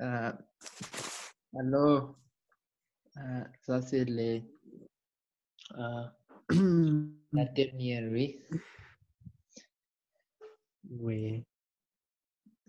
Euh, 0.01 0.33
alors, 1.59 2.17
euh, 3.17 3.45
ça 3.63 3.83
c'est 3.83 4.05
les, 4.05 4.45
la 5.71 7.45
dernière, 7.55 8.11
oui. 8.11 8.41
oui. 10.91 11.45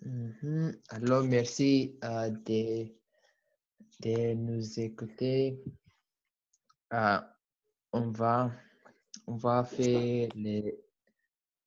Mhm. 0.01 0.79
Alors, 0.89 1.23
merci 1.23 1.97
euh, 2.03 2.29
de, 2.29 2.87
de 4.01 4.33
nous 4.33 4.79
écouter. 4.79 5.63
Euh, 6.93 7.19
on 7.91 8.11
va, 8.11 8.51
on 9.27 9.35
va 9.35 9.63
faire 9.63 10.29
les, 10.35 10.79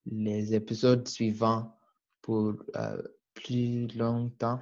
les 0.06 0.54
épisodes 0.54 1.06
suivants 1.06 1.76
pour 2.22 2.54
euh, 2.76 3.02
plus 3.34 3.86
longtemps 3.96 4.60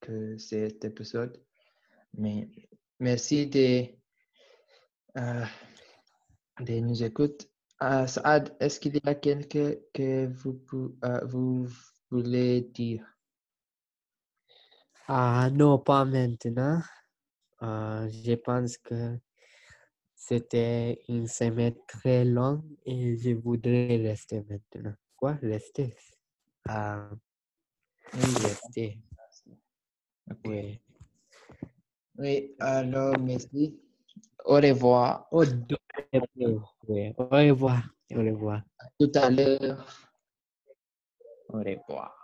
que 0.00 0.36
cet 0.38 0.84
épisode. 0.84 1.40
Mais 2.14 2.48
merci 2.98 3.46
de, 3.46 3.86
euh, 6.60 6.64
de 6.64 6.80
nous 6.80 7.02
écouter. 7.02 7.48
Euh, 7.82 8.06
Saad, 8.06 8.54
est-ce 8.60 8.78
qu'il 8.78 8.96
y 8.96 9.00
a 9.08 9.14
quelque 9.14 9.80
que 9.92 10.26
vous, 10.26 10.60
euh, 11.04 11.24
vous 11.26 11.68
voulez 12.10 12.60
dire? 12.62 13.04
Ah 15.08 15.50
non, 15.52 15.78
pas 15.78 16.04
maintenant. 16.04 16.80
Euh, 17.62 18.08
je 18.08 18.34
pense 18.34 18.76
que 18.78 19.18
c'était 20.14 21.00
une 21.08 21.26
semaine 21.26 21.74
très 21.88 22.24
longue 22.24 22.62
et 22.84 23.16
je 23.16 23.30
voudrais 23.30 23.96
rester 23.96 24.42
maintenant. 24.48 24.94
Quoi? 25.16 25.38
Rester? 25.42 25.94
Ah, 26.68 27.10
Oui, 28.14 28.20
rester. 28.42 28.98
Oui. 30.44 30.80
Oui, 32.18 32.54
alors 32.60 33.18
merci. 33.18 33.80
Au 34.44 34.54
revoir. 34.56 35.26
Au 35.32 35.38
revoir. 35.38 35.78
Au 36.12 36.20
revoir. 37.26 37.82
Au 38.10 38.18
revoir. 38.18 38.62
Tout 38.98 39.12
à 39.14 39.30
l'heure. 39.30 39.86
Au 41.48 41.58
revoir. 41.58 42.21